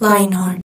Lionheart. 0.00 0.63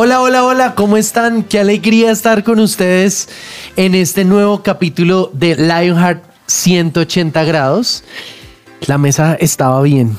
Hola, 0.00 0.20
hola, 0.22 0.44
hola, 0.44 0.74
¿cómo 0.76 0.96
están? 0.96 1.42
Qué 1.42 1.58
alegría 1.58 2.12
estar 2.12 2.44
con 2.44 2.60
ustedes 2.60 3.28
en 3.74 3.96
este 3.96 4.24
nuevo 4.24 4.62
capítulo 4.62 5.28
de 5.32 5.56
Lionheart 5.56 6.22
180 6.46 7.42
grados. 7.42 8.04
La 8.86 8.96
mesa 8.96 9.34
estaba 9.40 9.82
bien, 9.82 10.16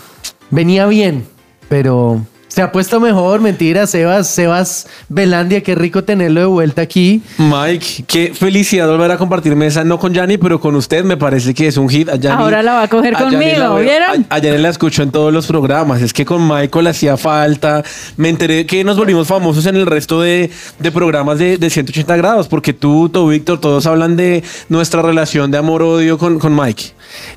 venía 0.49 0.85
bien, 0.85 1.25
pero 1.69 2.25
se 2.49 2.61
ha 2.61 2.71
puesto 2.71 2.99
mejor, 2.99 3.39
mentira, 3.41 3.87
Sebas, 3.87 4.27
Sebas 4.27 4.87
Belandia, 5.07 5.61
qué 5.63 5.75
rico 5.75 6.03
tenerlo 6.03 6.41
de 6.41 6.45
vuelta 6.47 6.81
aquí. 6.81 7.21
Mike, 7.37 8.03
qué 8.07 8.33
felicidad 8.33 8.87
volver 8.89 9.11
a 9.11 9.17
compartir 9.17 9.55
mesa, 9.55 9.83
no 9.85 9.97
con 9.97 10.13
Yanni, 10.13 10.37
pero 10.37 10.59
con 10.59 10.75
usted. 10.75 11.03
Me 11.03 11.15
parece 11.15 11.53
que 11.53 11.67
es 11.67 11.77
un 11.77 11.87
hit. 11.87 12.09
A 12.09 12.33
Ahora 12.33 12.61
la 12.63 12.73
va 12.73 12.83
a 12.83 12.87
coger 12.87 13.13
conmigo, 13.13 13.57
la 13.59 13.69
veo- 13.69 13.79
¿vieron? 13.83 14.25
A, 14.29 14.35
a 14.35 14.39
Yanni 14.39 14.57
la 14.57 14.69
escucho 14.69 15.03
en 15.03 15.11
todos 15.11 15.31
los 15.31 15.47
programas. 15.47 16.01
Es 16.01 16.11
que 16.11 16.25
con 16.25 16.45
Michael 16.47 16.87
hacía 16.87 17.15
falta. 17.17 17.83
Me 18.17 18.29
enteré 18.29 18.65
que 18.65 18.83
nos 18.83 18.97
volvimos 18.97 19.27
famosos 19.27 19.65
en 19.67 19.75
el 19.77 19.85
resto 19.85 20.19
de, 20.21 20.49
de 20.79 20.91
programas 20.91 21.39
de, 21.39 21.57
de 21.57 21.69
180 21.69 22.17
grados, 22.17 22.47
porque 22.47 22.73
tú, 22.73 23.09
tú, 23.09 23.29
Víctor, 23.29 23.59
todos 23.61 23.85
hablan 23.85 24.15
de 24.17 24.43
nuestra 24.69 25.01
relación 25.01 25.51
de 25.51 25.59
amor-odio 25.59 26.17
con, 26.17 26.39
con 26.39 26.55
Mike. 26.55 26.83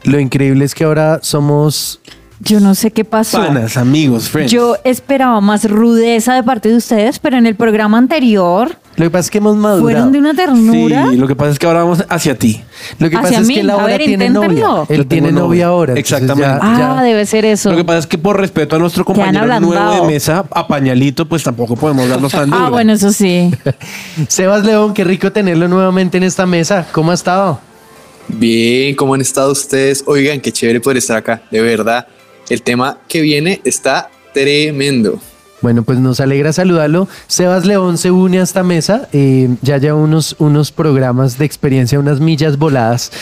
Lo 0.04 0.18
increíble 0.18 0.64
es 0.64 0.74
que 0.74 0.84
ahora 0.84 1.20
somos 1.22 2.00
Yo 2.44 2.58
no 2.58 2.74
sé 2.74 2.90
qué 2.90 3.04
pasó. 3.04 3.38
Panas, 3.38 3.76
amigos, 3.76 4.28
friends. 4.28 4.50
Yo 4.50 4.76
esperaba 4.84 5.40
más 5.40 5.64
rudeza 5.70 6.34
de 6.34 6.42
parte 6.42 6.70
de 6.70 6.76
ustedes, 6.76 7.20
pero 7.20 7.36
en 7.36 7.46
el 7.46 7.54
programa 7.54 7.98
anterior 7.98 8.76
Lo 8.96 9.04
que 9.04 9.10
pasa 9.10 9.26
es 9.26 9.30
que 9.30 9.38
hemos 9.38 9.54
madurado. 9.56 9.82
fueron 9.82 10.10
de 10.12 10.18
una 10.18 10.34
ternura. 10.34 11.06
Sí, 11.10 11.16
lo 11.16 11.28
que 11.28 11.36
pasa 11.36 11.52
es 11.52 11.58
que 11.60 11.66
ahora 11.66 11.84
vamos 11.84 12.04
hacia 12.08 12.36
ti. 12.36 12.60
Lo 12.98 13.08
que 13.10 13.16
Hacia 13.16 13.28
pasa 13.28 13.40
es 13.42 13.46
mí. 13.46 13.54
que 13.54 13.60
él 13.60 13.70
A 13.70 13.74
ahora 13.74 13.86
ver, 13.86 13.98
tiene 14.04 14.24
inténtenlo. 14.26 14.66
novia. 14.76 14.86
Él 14.88 15.06
tiene 15.06 15.30
novia 15.30 15.66
ahora. 15.66 15.94
Exactamente. 15.94 16.42
ya- 16.42 16.58
ya- 16.78 16.98
Ah, 16.98 17.02
debe 17.04 17.24
ser 17.26 17.44
eso. 17.44 17.70
Lo 17.70 17.76
que 17.76 17.84
pasa 17.84 18.00
es 18.00 18.06
que 18.08 18.18
por 18.18 18.40
respeto 18.40 18.74
a 18.74 18.78
nuestro 18.80 19.04
compañero 19.04 19.46
nuevo 19.60 19.92
de 20.02 20.12
mesa, 20.12 20.44
a 20.50 20.66
pañalito, 20.66 21.28
pues 21.28 21.44
tampoco 21.44 21.76
podemos 21.76 22.08
darnos 22.08 22.32
tan 22.32 22.50
duro. 22.50 22.64
Ah, 22.64 22.70
bueno, 22.70 22.92
eso 22.94 23.12
sí. 23.12 23.52
Sebas 24.28 24.64
León, 24.64 24.94
qué 24.94 25.04
rico 25.04 25.30
tenerlo 25.30 25.68
nuevamente 25.68 26.16
en 26.16 26.24
esta 26.24 26.44
mesa. 26.44 26.86
¿Cómo 26.90 27.12
ha 27.12 27.14
estado? 27.14 27.60
Bien, 28.26 28.94
¿cómo 28.96 29.14
han 29.14 29.20
estado 29.20 29.52
ustedes? 29.52 30.02
Oigan, 30.06 30.40
qué 30.40 30.50
chévere 30.52 30.80
poder 30.80 30.96
estar 30.98 31.16
acá, 31.18 31.42
de 31.50 31.60
verdad. 31.60 32.06
El 32.48 32.62
tema 32.62 32.98
que 33.08 33.20
viene 33.20 33.60
está 33.64 34.10
tremendo. 34.34 35.18
Bueno, 35.62 35.84
pues 35.84 36.00
nos 36.00 36.18
alegra 36.18 36.52
saludarlo. 36.52 37.06
Sebas 37.28 37.64
León 37.64 37.96
se 37.96 38.10
une 38.10 38.40
a 38.40 38.42
esta 38.42 38.64
mesa. 38.64 39.08
eh, 39.12 39.48
ya 39.62 39.78
lleva 39.78 39.94
unos, 39.96 40.34
unos 40.40 40.72
programas 40.72 41.38
de 41.38 41.44
experiencia, 41.44 42.00
unas 42.00 42.18
millas 42.18 42.58
voladas. 42.58 43.12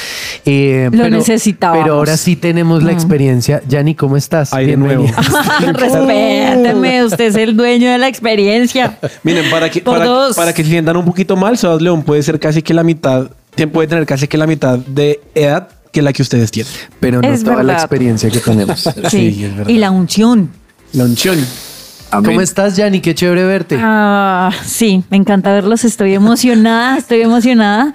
Eh, 0.47 0.89
Lo 0.91 1.11
necesitábamos. 1.11 1.85
Pero 1.85 1.97
ahora 1.97 2.17
sí 2.17 2.37
tenemos 2.37 2.83
la 2.83 2.93
experiencia. 2.93 3.61
Yanni, 3.69 3.95
¿cómo 3.95 4.17
estás? 4.17 4.55
Ahí 4.55 4.65
de 4.69 4.77
Bienvenida. 4.77 5.15
Respéteme, 5.75 7.05
usted 7.05 7.27
es 7.27 7.37
el 7.37 7.57
dueño 7.59 7.91
de 7.93 7.99
la 7.99 8.09
experiencia. 8.09 8.99
Miren, 9.23 9.51
para 9.51 9.69
que, 9.71 9.83
Por 9.83 9.99
para, 9.99 10.07
dos. 10.11 10.35
para 10.35 10.55
que 10.55 10.65
se 10.65 10.71
sientan 10.71 10.97
un 10.97 11.05
poquito 11.05 11.37
mal, 11.37 11.59
Sebas 11.59 11.83
León 11.83 12.03
puede 12.05 12.23
ser 12.23 12.41
casi 12.41 12.63
que 12.63 12.73
la 12.73 12.83
mitad, 12.85 13.31
tiene- 13.55 13.71
puede 13.71 13.87
tener 13.89 14.07
casi 14.07 14.27
que 14.29 14.39
la 14.39 14.47
mitad 14.47 14.79
de 14.79 15.21
edad 15.35 15.69
que 15.93 16.03
la 16.03 16.13
que 16.13 16.23
ustedes 16.23 16.51
tienen. 16.51 16.73
Pero 17.01 17.21
no 17.21 17.29
Es 17.29 17.43
toda 17.45 17.63
la 17.63 17.75
experiencia 17.75 18.31
que 18.31 18.39
tenemos. 18.41 18.89
Sí, 19.11 19.45
es 19.45 19.57
verdad. 19.57 19.71
y 19.71 19.79
la 19.79 19.91
unción. 19.91 20.51
La 20.93 21.05
unción. 21.05 21.39
Amén. 22.13 22.31
¿Cómo 22.33 22.41
estás, 22.41 22.77
Yanni? 22.77 23.01
Qué 23.01 23.15
chévere 23.15 23.45
verte. 23.45 23.79
Ah, 23.81 24.51
sí, 24.65 25.05
me 25.11 25.17
encanta 25.17 25.53
verlos. 25.53 25.85
Estoy 25.85 26.15
emocionada, 26.15 26.99
estoy 26.99 27.21
emocionada. 27.23 27.93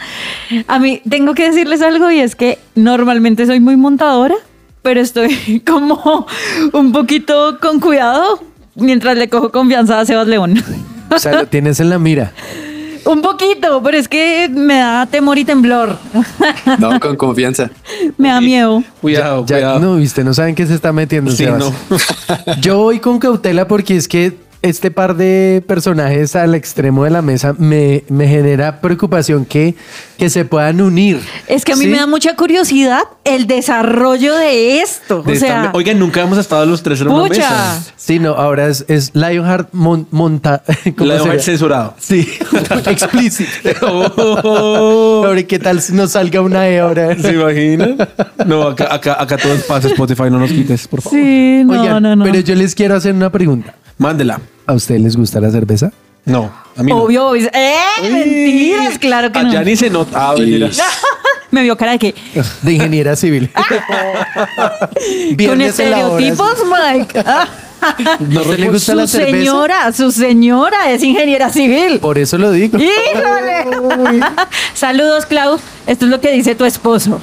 A 0.67 0.79
mí 0.79 1.01
tengo 1.09 1.33
que 1.33 1.49
decirles 1.49 1.81
algo 1.81 2.09
y 2.11 2.19
es 2.19 2.35
que 2.35 2.57
normalmente 2.75 3.45
soy 3.45 3.59
muy 3.59 3.75
montadora, 3.75 4.35
pero 4.81 5.01
estoy 5.01 5.59
como 5.67 6.25
un 6.71 6.91
poquito 6.93 7.57
con 7.59 7.81
cuidado 7.81 8.41
mientras 8.75 9.17
le 9.17 9.27
cojo 9.27 9.51
confianza 9.51 9.99
a 9.99 10.05
Sebas 10.05 10.27
León. 10.27 10.63
O 11.09 11.19
sea, 11.19 11.33
lo 11.33 11.47
tienes 11.47 11.79
en 11.81 11.89
la 11.89 11.99
mira. 11.99 12.31
un 13.05 13.21
poquito, 13.21 13.81
pero 13.83 13.97
es 13.97 14.07
que 14.07 14.49
me 14.51 14.75
da 14.79 15.05
temor 15.05 15.37
y 15.37 15.45
temblor. 15.45 15.97
No, 16.79 16.99
con 16.99 17.15
confianza. 17.15 17.69
me 18.17 18.29
da 18.29 18.41
miedo. 18.41 18.83
Cuidado, 19.01 19.45
Ya, 19.45 19.55
cuidado. 19.57 19.79
no, 19.79 19.95
viste, 19.97 20.23
no 20.23 20.33
saben 20.33 20.55
qué 20.55 20.65
se 20.65 20.73
está 20.73 20.91
metiendo. 20.91 21.31
Sí, 21.31 21.37
Sebas. 21.45 21.59
no. 21.59 21.73
Yo 22.61 22.77
voy 22.79 22.99
con 22.99 23.19
cautela 23.19 23.67
porque 23.67 23.95
es 23.95 24.07
que 24.07 24.35
este 24.65 24.89
par 24.91 25.15
de 25.15 25.63
personajes 25.67 26.35
al 26.35 26.55
extremo 26.55 27.03
de 27.03 27.11
la 27.11 27.21
mesa 27.21 27.53
me, 27.57 28.03
me 28.09 28.27
genera 28.27 28.81
preocupación 28.81 29.45
que, 29.45 29.75
que 30.17 30.29
se 30.29 30.43
puedan 30.43 30.81
unir. 30.81 31.19
Es 31.47 31.63
que 31.63 31.73
a 31.73 31.75
mí 31.75 31.85
¿Sí? 31.85 31.91
me 31.91 31.97
da 31.97 32.07
mucha 32.07 32.35
curiosidad 32.35 33.03
el 33.23 33.45
desarrollo 33.47 34.35
de 34.35 34.79
esto. 34.81 35.21
De 35.21 35.31
o 35.31 35.33
esta 35.35 35.45
sea, 35.47 35.61
me- 35.63 35.69
Oigan, 35.73 35.99
nunca 35.99 36.21
hemos 36.21 36.37
estado 36.39 36.65
los 36.65 36.81
tres 36.81 36.99
en 37.01 37.09
una 37.09 37.23
pucha. 37.27 37.35
mesa. 37.41 37.83
Sí, 37.95 38.17
no, 38.19 38.31
ahora 38.33 38.67
es, 38.67 38.85
es 38.87 39.11
Lionheart 39.13 39.69
mon- 39.71 40.07
monta. 40.11 40.63
dejo 40.85 41.39
censurado. 41.39 41.93
Sí, 41.99 42.27
explícito. 42.87 43.69
Oh. 43.81 45.23
Ahora, 45.25 45.43
¿qué 45.43 45.59
tal 45.59 45.81
si 45.81 45.93
nos 45.93 46.11
salga 46.11 46.41
una 46.41 46.67
E 46.67 46.79
ahora? 46.79 47.15
¿Se 47.19 47.33
imaginan? 47.33 47.97
No, 48.45 48.63
acá, 48.63 48.93
acá, 48.93 49.17
acá 49.21 49.37
todo 49.37 49.53
es 49.53 49.63
paz, 49.63 49.85
Spotify, 49.85 50.23
no 50.23 50.39
nos 50.39 50.51
quites, 50.51 50.87
por 50.87 51.01
favor. 51.01 51.19
Sí, 51.19 51.63
no, 51.65 51.81
Oigan, 51.81 52.01
no, 52.03 52.15
no. 52.15 52.25
pero 52.25 52.39
yo 52.39 52.55
les 52.55 52.73
quiero 52.73 52.95
hacer 52.95 53.13
una 53.13 53.31
pregunta. 53.31 53.75
Mándela. 53.97 54.39
¿A 54.67 54.73
ustedes 54.73 55.01
les 55.01 55.15
gusta 55.15 55.39
la 55.39 55.51
cerveza? 55.51 55.91
No, 56.25 56.51
a 56.75 56.81
mí 56.81 56.91
no. 56.91 57.03
Obvio, 57.03 57.29
obvio. 57.29 57.49
¡Eh! 57.53 57.75
Mentiras, 58.01 58.97
claro 58.97 59.31
que 59.31 59.43
no. 59.43 59.49
Allá 59.49 59.63
ni 59.63 59.75
se 59.75 59.89
nota. 59.89 60.29
Ah, 60.31 60.33
mentira. 60.37 60.69
Me 61.51 61.61
vio 61.61 61.77
cara 61.77 61.93
de 61.93 61.99
que. 61.99 62.15
De 62.63 62.73
ingeniera 62.73 63.15
civil. 63.15 63.51
Con 65.47 65.61
estereotipos, 65.61 66.55
Mike. 66.65 67.23
¿No 68.29 68.43
se 68.43 68.57
le 68.57 68.69
gusta 68.69 68.91
su 68.93 68.97
la 68.97 69.07
cerveza? 69.07 69.37
señora, 69.37 69.93
su 69.93 70.11
señora 70.11 70.91
es 70.91 71.03
ingeniera 71.03 71.51
civil. 71.51 71.99
Por 71.99 72.17
eso 72.17 72.37
lo 72.39 72.51
digo. 72.51 72.79
¡Híjole! 72.79 74.25
Saludos, 74.73 75.27
Clau. 75.27 75.59
Esto 75.85 76.05
es 76.05 76.11
lo 76.11 76.19
que 76.19 76.31
dice 76.31 76.55
tu 76.55 76.65
esposo. 76.65 77.21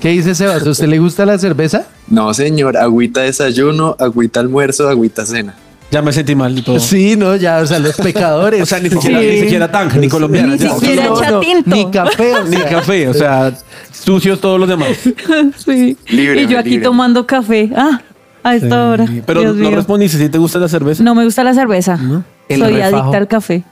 ¿Qué 0.00 0.10
dice 0.10 0.34
Sebas? 0.34 0.66
¿A 0.66 0.70
usted 0.70 0.88
le 0.88 0.98
gusta 0.98 1.24
la 1.24 1.38
cerveza? 1.38 1.86
No, 2.08 2.34
señor, 2.34 2.76
agüita 2.76 3.20
desayuno, 3.22 3.96
agüita 3.98 4.40
almuerzo, 4.40 4.88
agüita 4.88 5.24
cena. 5.24 5.54
Ya 5.92 6.00
me 6.00 6.10
sentí 6.10 6.34
mal 6.34 6.58
y 6.58 6.62
todo. 6.62 6.80
Sí, 6.80 7.16
no, 7.16 7.36
ya, 7.36 7.58
o 7.58 7.66
sea, 7.66 7.78
los 7.78 7.96
pecadores. 7.96 8.62
O 8.62 8.66
sea, 8.66 8.80
ni 8.80 8.88
siquiera, 8.88 9.20
ni 9.20 9.40
siquiera 9.40 9.70
tanga, 9.70 9.96
ni 9.96 10.08
colombiana. 10.08 10.54
Ni 10.54 10.58
ya. 10.58 10.74
siquiera 10.74 11.04
No. 11.06 11.40
Ni 11.66 11.90
café, 11.90 12.34
o 12.34 12.44
Ni 12.44 12.56
café, 12.56 13.08
o 13.08 13.14
sea, 13.14 13.52
sucios 13.92 14.40
todos 14.40 14.58
los 14.58 14.68
demás. 14.68 14.88
Sí. 15.58 15.98
Líbreme, 16.08 16.42
y 16.42 16.46
yo 16.46 16.58
aquí 16.58 16.70
líbreme. 16.70 16.84
tomando 16.84 17.26
café. 17.26 17.70
Ah, 17.76 18.00
a 18.42 18.56
esta 18.56 18.88
hora. 18.88 19.06
Pero 19.26 19.40
Dios 19.40 19.54
no 19.54 19.68
mío. 19.68 19.76
respondiste 19.76 20.16
si 20.16 20.30
te 20.30 20.38
gusta 20.38 20.58
la 20.58 20.68
cerveza. 20.68 21.02
No 21.04 21.14
me 21.14 21.24
gusta 21.24 21.44
la 21.44 21.52
cerveza. 21.52 21.98
Soy 21.98 22.22
refajo. 22.48 22.96
adicta 22.96 23.18
al 23.18 23.28
café. 23.28 23.64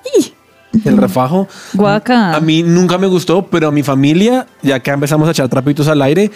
El 0.85 0.99
refajo. 0.99 1.49
Guaca. 1.73 2.37
A 2.37 2.41
mí 2.41 2.63
nunca 2.63 2.99
me 2.99 3.07
gustó, 3.07 3.47
pero 3.47 3.69
a 3.69 3.73
mi 3.73 3.83
familia, 3.83 4.47
ya 4.63 4.79
que 4.81 4.91
empezamos 4.91 5.27
a 5.27 5.31
echar 5.31 5.49
trapitos 5.49 5.89
al 5.89 6.03
aire, 6.03 6.31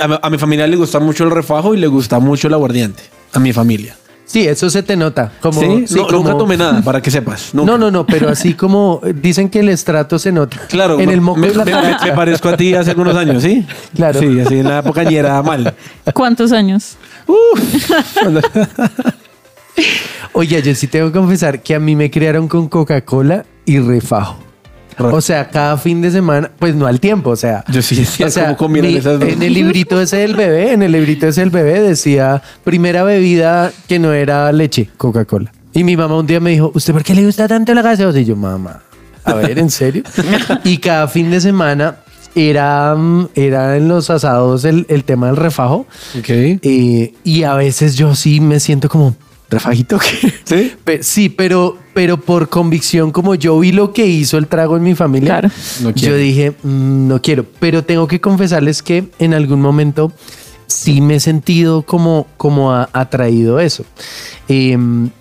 a 0.00 0.06
mi, 0.06 0.16
a 0.20 0.30
mi 0.30 0.36
familia 0.36 0.66
le 0.66 0.76
gusta 0.76 1.00
mucho 1.00 1.24
el 1.24 1.30
refajo 1.30 1.74
y 1.74 1.78
le 1.78 1.86
gusta 1.86 2.18
mucho 2.18 2.46
el 2.48 2.54
aguardiente. 2.54 3.02
A 3.32 3.38
mi 3.40 3.52
familia. 3.54 3.96
Sí, 4.30 4.46
eso 4.46 4.70
se 4.70 4.84
te 4.84 4.94
nota. 4.96 5.32
Como, 5.40 5.60
¿Sí? 5.60 5.86
sí, 5.88 5.94
No, 5.96 6.06
como- 6.06 6.18
Nunca 6.18 6.38
tomé 6.38 6.56
nada, 6.56 6.82
para 6.82 7.02
que 7.02 7.10
sepas. 7.10 7.52
Nunca. 7.52 7.72
No, 7.72 7.78
no, 7.78 7.90
no, 7.90 8.06
pero 8.06 8.28
así 8.28 8.54
como 8.54 9.00
dicen 9.20 9.48
que 9.48 9.58
el 9.58 9.68
estrato 9.70 10.20
se 10.20 10.30
nota. 10.30 10.56
Claro, 10.68 11.00
En 11.00 11.10
el 11.10 11.20
moco 11.20 11.40
me, 11.40 11.48
la 11.52 11.64
me- 11.64 11.72
me- 11.74 11.96
me 12.04 12.12
parezco 12.12 12.48
a 12.48 12.56
ti 12.56 12.72
hace 12.74 12.90
algunos 12.90 13.16
años, 13.16 13.42
¿sí? 13.42 13.66
Claro. 13.96 14.20
Sí, 14.20 14.38
así 14.38 14.60
en 14.60 14.68
la 14.68 14.78
época 14.78 15.02
ni 15.02 15.16
era 15.16 15.42
mal. 15.42 15.74
¿Cuántos 16.14 16.52
años? 16.52 16.96
Oye, 20.32 20.62
yo 20.62 20.74
sí 20.74 20.86
tengo 20.86 21.08
que 21.10 21.18
confesar 21.18 21.60
que 21.62 21.74
a 21.74 21.80
mí 21.80 21.96
me 21.96 22.08
criaron 22.10 22.46
con 22.46 22.68
Coca-Cola 22.68 23.44
y 23.64 23.78
refajo. 23.80 24.36
O 25.08 25.20
sea, 25.20 25.48
cada 25.48 25.76
fin 25.76 26.00
de 26.02 26.10
semana, 26.10 26.50
pues 26.58 26.74
no 26.74 26.86
al 26.86 27.00
tiempo, 27.00 27.30
o 27.30 27.36
sea. 27.36 27.64
Yo 27.68 27.82
sí 27.82 27.96
decía 27.96 28.26
o 28.26 28.30
sea, 28.30 28.56
cómo 28.56 28.74
mi- 28.74 28.96
esas 28.96 29.18
dos. 29.20 29.28
en 29.28 29.42
el 29.42 29.54
librito 29.54 30.00
ese 30.00 30.16
del 30.18 30.36
bebé, 30.36 30.72
en 30.72 30.82
el 30.82 30.92
librito 30.92 31.26
ese 31.28 31.40
del 31.40 31.50
bebé 31.50 31.80
decía 31.80 32.42
primera 32.64 33.02
bebida 33.04 33.72
que 33.88 33.98
no 33.98 34.12
era 34.12 34.50
leche, 34.52 34.88
Coca-Cola. 34.96 35.52
Y 35.72 35.84
mi 35.84 35.96
mamá 35.96 36.16
un 36.18 36.26
día 36.26 36.40
me 36.40 36.50
dijo, 36.50 36.72
¿usted 36.74 36.92
por 36.92 37.02
qué 37.04 37.14
le 37.14 37.24
gusta 37.24 37.46
tanto 37.48 37.72
la 37.74 37.82
gaseosa? 37.82 38.18
Y 38.18 38.24
yo, 38.24 38.34
mamá, 38.36 38.82
a 39.24 39.34
ver, 39.34 39.58
¿en 39.58 39.70
serio? 39.70 40.02
y 40.64 40.78
cada 40.78 41.06
fin 41.08 41.30
de 41.30 41.40
semana 41.40 41.96
era, 42.34 42.94
mm, 42.96 43.28
era 43.34 43.76
en 43.76 43.88
los 43.88 44.10
asados 44.10 44.64
el, 44.64 44.86
el 44.88 45.04
tema 45.04 45.26
del 45.28 45.36
refajo. 45.36 45.86
Ok. 46.18 46.28
Eh, 46.28 47.14
y 47.24 47.42
a 47.44 47.54
veces 47.54 47.96
yo 47.96 48.14
sí 48.14 48.40
me 48.40 48.60
siento 48.60 48.88
como 48.88 49.14
refajito. 49.50 49.98
¿qué? 49.98 50.32
¿Sí? 50.44 50.72
Pe- 50.84 51.02
sí, 51.02 51.28
pero, 51.28 51.76
pero 51.92 52.16
por 52.18 52.48
convicción, 52.48 53.10
como 53.10 53.34
yo 53.34 53.58
vi 53.58 53.72
lo 53.72 53.92
que 53.92 54.06
hizo 54.06 54.38
el 54.38 54.46
trago 54.46 54.76
en 54.76 54.82
mi 54.84 54.94
familia, 54.94 55.40
Claro. 55.40 55.50
No 55.82 55.92
quiero. 55.92 56.14
yo 56.14 56.20
dije, 56.20 56.50
"Mm, 56.62 57.08
no 57.08 57.20
quiero. 57.20 57.44
Pero 57.58 57.84
tengo 57.84 58.06
que 58.06 58.20
confesarles 58.20 58.82
que 58.82 59.08
en 59.18 59.34
algún 59.34 59.60
momento 59.60 60.12
sí 60.82 61.00
me 61.02 61.16
he 61.16 61.20
sentido 61.20 61.82
como, 61.82 62.26
como 62.36 62.72
a- 62.72 62.88
atraído 62.92 63.58
a 63.58 63.64
eso. 63.64 63.84
Eh, 64.48 64.76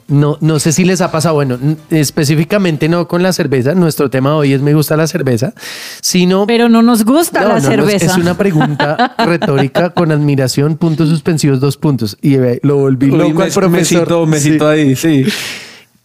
no, 0.08 0.38
no 0.40 0.60
sé 0.60 0.72
si 0.72 0.86
les 0.86 1.02
ha 1.02 1.12
pasado, 1.12 1.36
bueno, 1.36 1.58
específicamente 1.90 2.88
no 2.90 3.08
con 3.08 3.22
la 3.24 3.34
cerveza, 3.34 3.76
nuestro 3.76 4.10
tema 4.10 4.36
hoy 4.36 4.54
es 4.54 4.62
me 4.62 4.74
gusta 4.74 4.96
la 4.98 5.06
cerveza, 5.08 5.54
sino... 6.02 6.48
Pero 6.48 6.70
no 6.70 6.82
nos 6.82 7.04
gusta 7.06 7.42
No, 7.42 7.48
la 7.50 7.54
no, 7.56 7.60
no, 7.60 7.60
es- 7.60 7.66
cerveza. 7.76 8.06
es 8.06 8.18
una 8.18 8.38
pregunta 8.38 9.16
retórica 9.26 9.90
con 9.92 10.12
admiración, 10.12 10.78
puntos 10.78 11.10
suspensivos, 11.10 11.60
dos 11.60 11.78
puntos. 11.78 12.18
Y 12.22 12.36
eh, 12.36 12.60
lo 12.64 12.78
volví 12.78 13.08
loco 13.08 13.24
al 13.42 13.48
mes- 13.48 13.54
profesor. 13.54 13.70
mesito, 14.02 14.26
mesito 14.26 14.74
Sí. 14.74 14.80
ahí, 14.80 14.96
sí. 14.96 15.26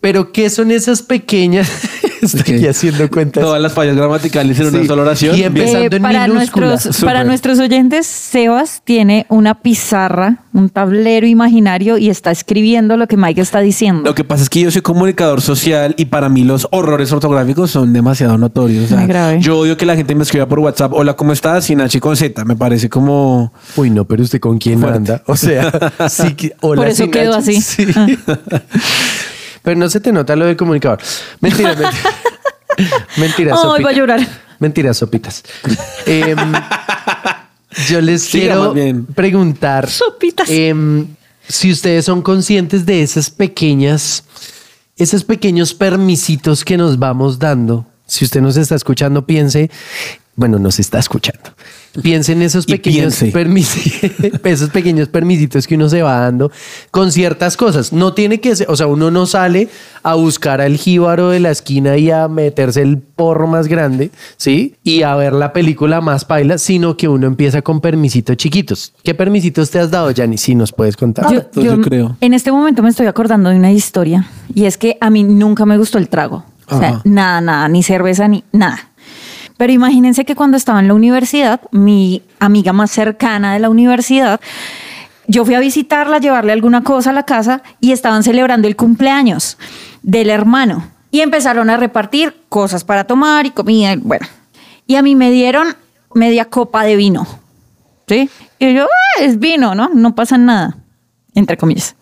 Pero 0.00 0.32
¿qué 0.32 0.50
son 0.50 0.70
esas 0.70 1.00
pequeñas? 1.00 1.70
Estoy 2.24 2.66
haciendo 2.66 3.08
cuentas. 3.10 3.42
Todas 3.42 3.60
las 3.60 3.72
fallas 3.72 3.96
gramaticales 3.96 4.58
en 4.60 4.66
una 4.68 4.84
sola 4.86 5.02
oración. 5.02 5.36
Y 5.36 5.42
empezando 5.42 5.96
en 5.96 6.02
para, 6.02 6.26
minúscula. 6.26 6.66
nuestros, 6.68 7.00
para 7.02 7.24
nuestros 7.24 7.58
oyentes, 7.58 8.06
Sebas 8.06 8.82
tiene 8.84 9.26
una 9.28 9.54
pizarra, 9.60 10.38
un 10.52 10.68
tablero 10.70 11.26
imaginario 11.26 11.98
y 11.98 12.08
está 12.10 12.30
escribiendo 12.30 12.96
lo 12.96 13.06
que 13.06 13.16
Mike 13.16 13.40
está 13.40 13.60
diciendo. 13.60 14.02
Lo 14.04 14.14
que 14.14 14.24
pasa 14.24 14.42
es 14.42 14.50
que 14.50 14.60
yo 14.60 14.70
soy 14.70 14.82
comunicador 14.82 15.40
social 15.40 15.94
y 15.98 16.06
para 16.06 16.28
mí 16.28 16.44
los 16.44 16.68
horrores 16.70 17.12
ortográficos 17.12 17.70
son 17.70 17.92
demasiado 17.92 18.38
notorios. 18.38 18.84
O 18.84 18.88
sea, 18.88 18.98
Muy 18.98 19.06
grave. 19.08 19.40
yo 19.40 19.58
odio 19.58 19.76
que 19.76 19.86
la 19.86 19.96
gente 19.96 20.14
me 20.14 20.22
escriba 20.22 20.46
por 20.46 20.58
WhatsApp, 20.60 20.92
hola, 20.94 21.14
¿cómo 21.16 21.32
estás? 21.32 21.64
Sin 21.64 21.80
H 21.80 21.98
y 21.98 22.00
con 22.00 22.16
Z. 22.16 22.44
Me 22.44 22.56
parece 22.56 22.88
como... 22.88 23.52
Uy, 23.76 23.90
no, 23.90 24.04
pero 24.04 24.22
usted 24.22 24.40
con 24.40 24.58
quién 24.58 24.80
Fuerte. 24.80 24.96
anda. 24.98 25.22
O 25.26 25.36
sea, 25.36 25.72
sí 26.08 26.34
que. 26.34 26.54
hola, 26.60 26.82
Por 26.82 26.90
eso 26.90 27.10
quedó 27.10 27.34
así. 27.34 27.60
Sí. 27.60 27.86
Pero 29.64 29.76
no 29.80 29.88
se 29.88 29.98
te 29.98 30.12
nota 30.12 30.36
lo 30.36 30.44
de 30.46 30.56
comunicador. 30.56 31.00
Mentira, 31.40 31.70
mentira. 31.74 31.92
mentira, 33.16 33.56
sopita. 33.56 33.82
va 33.82 33.90
a 33.90 33.92
llorar. 33.92 34.20
Mentira, 34.60 34.94
sopitas. 34.94 35.42
Em, 36.06 36.52
yo 37.88 38.00
les 38.00 38.22
Siga 38.22 38.72
quiero 38.72 39.04
preguntar. 39.14 39.88
Sopitas. 39.90 40.48
em, 40.50 41.06
si 41.48 41.72
ustedes 41.72 42.04
son 42.04 42.22
conscientes 42.22 42.86
de 42.86 43.02
esas 43.02 43.30
pequeñas, 43.30 44.22
esos 44.96 45.24
pequeños 45.24 45.74
permisitos 45.74 46.64
que 46.64 46.76
nos 46.76 46.98
vamos 46.98 47.38
dando. 47.38 47.86
Si 48.06 48.24
usted 48.24 48.42
nos 48.42 48.56
está 48.58 48.74
escuchando, 48.74 49.24
piense, 49.26 49.70
bueno, 50.36 50.58
nos 50.58 50.80
está 50.80 50.98
escuchando. 50.98 51.50
Piense 52.02 52.32
en 52.32 52.42
esos 52.42 52.66
pequeños 52.66 53.22
esos 54.44 54.70
pequeños 54.70 55.08
permisitos 55.08 55.66
que 55.66 55.76
uno 55.76 55.88
se 55.88 56.02
va 56.02 56.18
dando 56.18 56.50
con 56.90 57.12
ciertas 57.12 57.56
cosas. 57.56 57.92
No 57.92 58.14
tiene 58.14 58.40
que 58.40 58.56
ser, 58.56 58.68
o 58.68 58.76
sea, 58.76 58.88
uno 58.88 59.12
no 59.12 59.26
sale 59.26 59.68
a 60.02 60.14
buscar 60.14 60.60
al 60.60 60.76
jíbaro 60.76 61.30
de 61.30 61.38
la 61.38 61.50
esquina 61.50 61.96
y 61.96 62.10
a 62.10 62.26
meterse 62.26 62.82
el 62.82 62.98
porro 62.98 63.46
más 63.46 63.68
grande, 63.68 64.10
¿sí? 64.36 64.74
Y 64.82 65.02
a 65.02 65.14
ver 65.14 65.34
la 65.34 65.52
película 65.52 66.00
más 66.00 66.24
paila, 66.24 66.58
sino 66.58 66.96
que 66.96 67.06
uno 67.06 67.28
empieza 67.28 67.62
con 67.62 67.80
permisitos 67.80 68.36
chiquitos. 68.36 68.92
¿Qué 69.04 69.14
permisitos 69.14 69.70
te 69.70 69.78
has 69.78 69.90
dado, 69.92 70.10
Yanni? 70.10 70.36
Si 70.36 70.56
nos 70.56 70.72
puedes 70.72 70.96
contar. 70.96 71.32
Yo, 71.32 71.42
yo 71.54 71.62
yo 71.62 71.80
creo. 71.80 72.16
En 72.20 72.34
este 72.34 72.50
momento 72.50 72.82
me 72.82 72.88
estoy 72.88 73.06
acordando 73.06 73.50
de 73.50 73.56
una 73.56 73.70
historia 73.70 74.28
y 74.52 74.64
es 74.64 74.78
que 74.78 74.98
a 75.00 75.10
mí 75.10 75.22
nunca 75.22 75.64
me 75.64 75.78
gustó 75.78 75.98
el 75.98 76.08
trago. 76.08 76.44
O 76.66 76.78
sea, 76.78 76.88
Ajá. 76.88 77.02
nada, 77.04 77.40
nada, 77.40 77.68
ni 77.68 77.82
cerveza, 77.82 78.26
ni 78.26 78.42
nada. 78.50 78.90
Pero 79.56 79.72
imagínense 79.72 80.24
que 80.24 80.34
cuando 80.34 80.56
estaba 80.56 80.80
en 80.80 80.88
la 80.88 80.94
universidad, 80.94 81.60
mi 81.70 82.22
amiga 82.40 82.72
más 82.72 82.90
cercana 82.90 83.52
de 83.54 83.60
la 83.60 83.70
universidad, 83.70 84.40
yo 85.26 85.44
fui 85.44 85.54
a 85.54 85.60
visitarla, 85.60 86.18
llevarle 86.18 86.52
alguna 86.52 86.82
cosa 86.82 87.10
a 87.10 87.12
la 87.12 87.24
casa 87.24 87.62
y 87.80 87.92
estaban 87.92 88.22
celebrando 88.24 88.66
el 88.68 88.76
cumpleaños 88.76 89.56
del 90.02 90.28
hermano. 90.30 90.88
Y 91.10 91.20
empezaron 91.20 91.70
a 91.70 91.76
repartir 91.76 92.34
cosas 92.48 92.82
para 92.84 93.04
tomar 93.04 93.46
y 93.46 93.50
comida, 93.50 93.92
y 93.92 93.96
bueno. 93.96 94.26
Y 94.86 94.96
a 94.96 95.02
mí 95.02 95.14
me 95.14 95.30
dieron 95.30 95.68
media 96.14 96.46
copa 96.46 96.82
de 96.84 96.96
vino. 96.96 97.26
¿Sí? 98.08 98.28
Y 98.58 98.74
yo, 98.74 98.84
"Ah, 98.84 99.20
es 99.22 99.38
vino, 99.38 99.74
¿no? 99.74 99.88
No 99.94 100.14
pasa 100.14 100.36
nada. 100.36 100.76
Entre 101.34 101.56
comillas. 101.56 101.96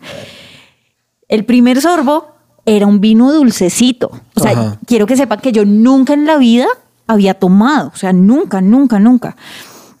El 1.29 1.45
primer 1.45 1.79
sorbo 1.81 2.35
era 2.65 2.87
un 2.87 2.99
vino 2.99 3.31
dulcecito. 3.31 4.11
O 4.35 4.39
sea, 4.39 4.51
Ajá. 4.51 4.79
quiero 4.85 5.05
que 5.05 5.15
sepan 5.15 5.39
que 5.39 5.51
yo 5.51 5.63
nunca 5.65 6.13
en 6.13 6.25
la 6.25 6.37
vida 6.37 6.67
había 7.07 7.33
tomado. 7.33 7.91
O 7.93 7.97
sea, 7.97 8.13
nunca, 8.13 8.61
nunca, 8.61 8.99
nunca. 8.99 9.35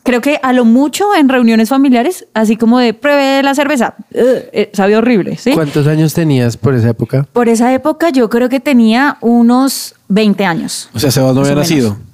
Creo 0.03 0.19
que 0.19 0.37
a 0.43 0.51
lo 0.51 0.65
mucho 0.65 1.15
en 1.15 1.29
reuniones 1.29 1.69
familiares, 1.69 2.27
así 2.33 2.57
como 2.57 2.77
de 2.79 2.93
pruebe 2.93 3.41
la 3.41 3.55
cerveza, 3.55 3.95
Ugh, 4.13 4.21
eh, 4.51 4.69
sabe 4.73 4.97
horrible, 4.97 5.37
¿sí? 5.37 5.53
¿Cuántos 5.53 5.87
años 5.87 6.13
tenías 6.13 6.57
por 6.57 6.75
esa 6.75 6.89
época? 6.89 7.25
Por 7.31 7.47
esa 7.47 7.73
época 7.73 8.09
yo 8.09 8.29
creo 8.29 8.49
que 8.49 8.59
tenía 8.59 9.17
unos 9.21 9.95
20 10.09 10.45
años. 10.45 10.89
O 10.93 10.99
sea, 10.99 11.09
Sebas 11.09 11.33
no 11.33 11.41
había 11.41 11.55
nacido. 11.55 11.97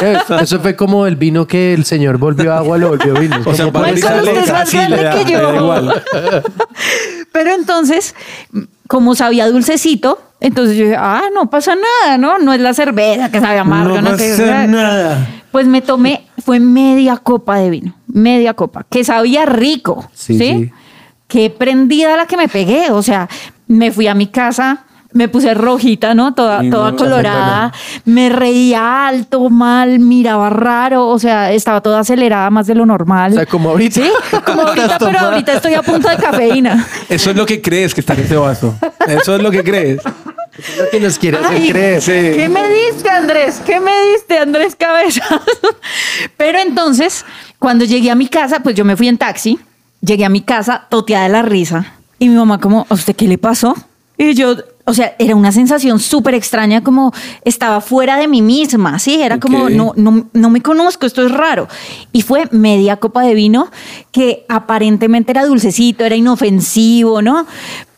Eh, 0.00 0.16
Eso 0.42 0.60
fue 0.60 0.76
como 0.76 1.06
el 1.06 1.16
vino 1.16 1.46
que 1.46 1.74
el 1.74 1.84
señor 1.84 2.18
volvió 2.18 2.52
agua, 2.52 2.78
lo 2.78 2.90
volvió 2.90 3.14
vino. 3.14 3.36
O 3.44 3.54
sea, 3.54 3.64
Como 3.64 3.80
para 3.80 3.92
usted 3.94 4.28
es 4.28 4.52
más 4.52 4.72
grande 4.72 5.10
que 5.24 5.32
yo. 5.32 5.92
Pero 7.32 7.54
entonces, 7.54 8.14
como 8.88 9.14
sabía 9.14 9.48
dulcecito, 9.48 10.18
entonces 10.40 10.76
yo 10.76 10.84
dije, 10.86 10.96
ah, 10.98 11.22
no 11.34 11.48
pasa 11.50 11.74
nada, 11.76 12.18
¿no? 12.18 12.38
No 12.38 12.52
es 12.52 12.60
la 12.60 12.74
cerveza 12.74 13.30
que 13.30 13.38
sabe 13.40 13.58
amargo, 13.58 14.00
no, 14.00 14.18
sé. 14.18 14.66
nada. 14.66 15.26
Pues 15.52 15.66
me 15.66 15.80
tomé, 15.82 16.26
fue 16.44 16.58
media 16.58 17.16
copa 17.18 17.58
de 17.58 17.70
vino, 17.70 17.94
media 18.06 18.54
copa, 18.54 18.84
que 18.90 19.04
sabía 19.04 19.46
rico, 19.46 20.08
Sí, 20.12 20.36
¿sí? 20.38 20.38
sí. 20.38 20.70
Qué 21.28 21.50
prendida 21.50 22.16
la 22.16 22.26
que 22.26 22.36
me 22.38 22.48
pegué, 22.48 22.90
o 22.90 23.02
sea, 23.02 23.28
me 23.66 23.92
fui 23.92 24.06
a 24.06 24.14
mi 24.14 24.28
casa, 24.28 24.86
me 25.12 25.28
puse 25.28 25.54
rojita, 25.54 26.14
¿no? 26.14 26.34
Toda, 26.34 26.60
toda 26.70 26.94
colorada, 26.94 27.72
me 28.04 28.28
reía 28.28 29.08
alto, 29.08 29.48
mal, 29.48 29.98
miraba 29.98 30.50
raro, 30.50 31.08
o 31.08 31.18
sea, 31.18 31.52
estaba 31.52 31.80
toda 31.80 32.00
acelerada 32.00 32.50
más 32.50 32.66
de 32.66 32.74
lo 32.74 32.84
normal. 32.84 33.32
O 33.32 33.34
sea, 33.36 33.46
como 33.46 33.70
ahorita. 33.70 34.00
Sí, 34.00 34.10
como 34.44 34.62
ahorita, 34.66 34.98
pero 34.98 35.10
tomada. 35.10 35.28
ahorita 35.30 35.52
estoy 35.54 35.74
a 35.74 35.82
punto 35.82 36.08
de 36.08 36.16
cafeína. 36.16 36.86
Eso 37.08 37.30
es 37.30 37.36
lo 37.36 37.46
que 37.46 37.62
crees 37.62 37.94
que 37.94 38.00
está 38.00 38.14
en 38.14 38.20
ese 38.20 38.36
vaso. 38.36 38.74
Eso 39.06 39.36
es 39.36 39.42
lo 39.42 39.50
que 39.50 39.64
crees. 39.64 40.02
Lo 40.76 40.90
que 40.90 41.00
nos 41.00 41.18
quiere 41.18 41.38
hacer 41.38 41.56
Ay, 41.56 41.70
creer. 41.70 42.02
¿Qué 42.02 42.48
me 42.48 42.68
diste, 42.68 43.08
Andrés? 43.08 43.62
¿Qué 43.64 43.78
me 43.80 43.92
diste, 44.12 44.38
Andrés 44.38 44.74
Cabezas? 44.76 45.22
Pero 46.36 46.58
entonces, 46.58 47.24
cuando 47.58 47.84
llegué 47.84 48.10
a 48.10 48.16
mi 48.16 48.28
casa, 48.28 48.60
pues 48.60 48.74
yo 48.74 48.84
me 48.84 48.96
fui 48.96 49.08
en 49.08 49.18
taxi, 49.18 49.58
llegué 50.00 50.24
a 50.24 50.28
mi 50.28 50.40
casa 50.40 50.86
toteada 50.90 51.24
de 51.24 51.30
la 51.30 51.42
risa. 51.42 51.94
Y 52.18 52.28
mi 52.28 52.34
mamá 52.34 52.58
como, 52.58 52.86
¿a 52.88 52.94
usted 52.94 53.14
qué 53.14 53.28
le 53.28 53.38
pasó? 53.38 53.76
Y 54.16 54.34
yo, 54.34 54.56
o 54.88 54.94
sea, 54.94 55.14
era 55.18 55.36
una 55.36 55.52
sensación 55.52 56.00
súper 56.00 56.32
extraña, 56.32 56.82
como 56.82 57.12
estaba 57.44 57.82
fuera 57.82 58.16
de 58.16 58.26
mí 58.26 58.40
misma, 58.40 58.98
¿sí? 58.98 59.20
Era 59.20 59.38
como, 59.38 59.68
no, 59.68 59.92
no, 59.96 60.28
no 60.32 60.50
me 60.50 60.62
conozco, 60.62 61.04
esto 61.04 61.26
es 61.26 61.30
raro. 61.30 61.68
Y 62.10 62.22
fue 62.22 62.48
media 62.52 62.96
copa 62.96 63.22
de 63.22 63.34
vino 63.34 63.70
que 64.12 64.46
aparentemente 64.48 65.32
era 65.32 65.44
dulcecito, 65.44 66.06
era 66.06 66.16
inofensivo, 66.16 67.20
¿no? 67.20 67.46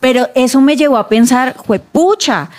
Pero 0.01 0.31
eso 0.35 0.61
me 0.61 0.77
llevó 0.77 0.97
a 0.97 1.09
pensar, 1.09 1.55
pucha, 1.93 2.51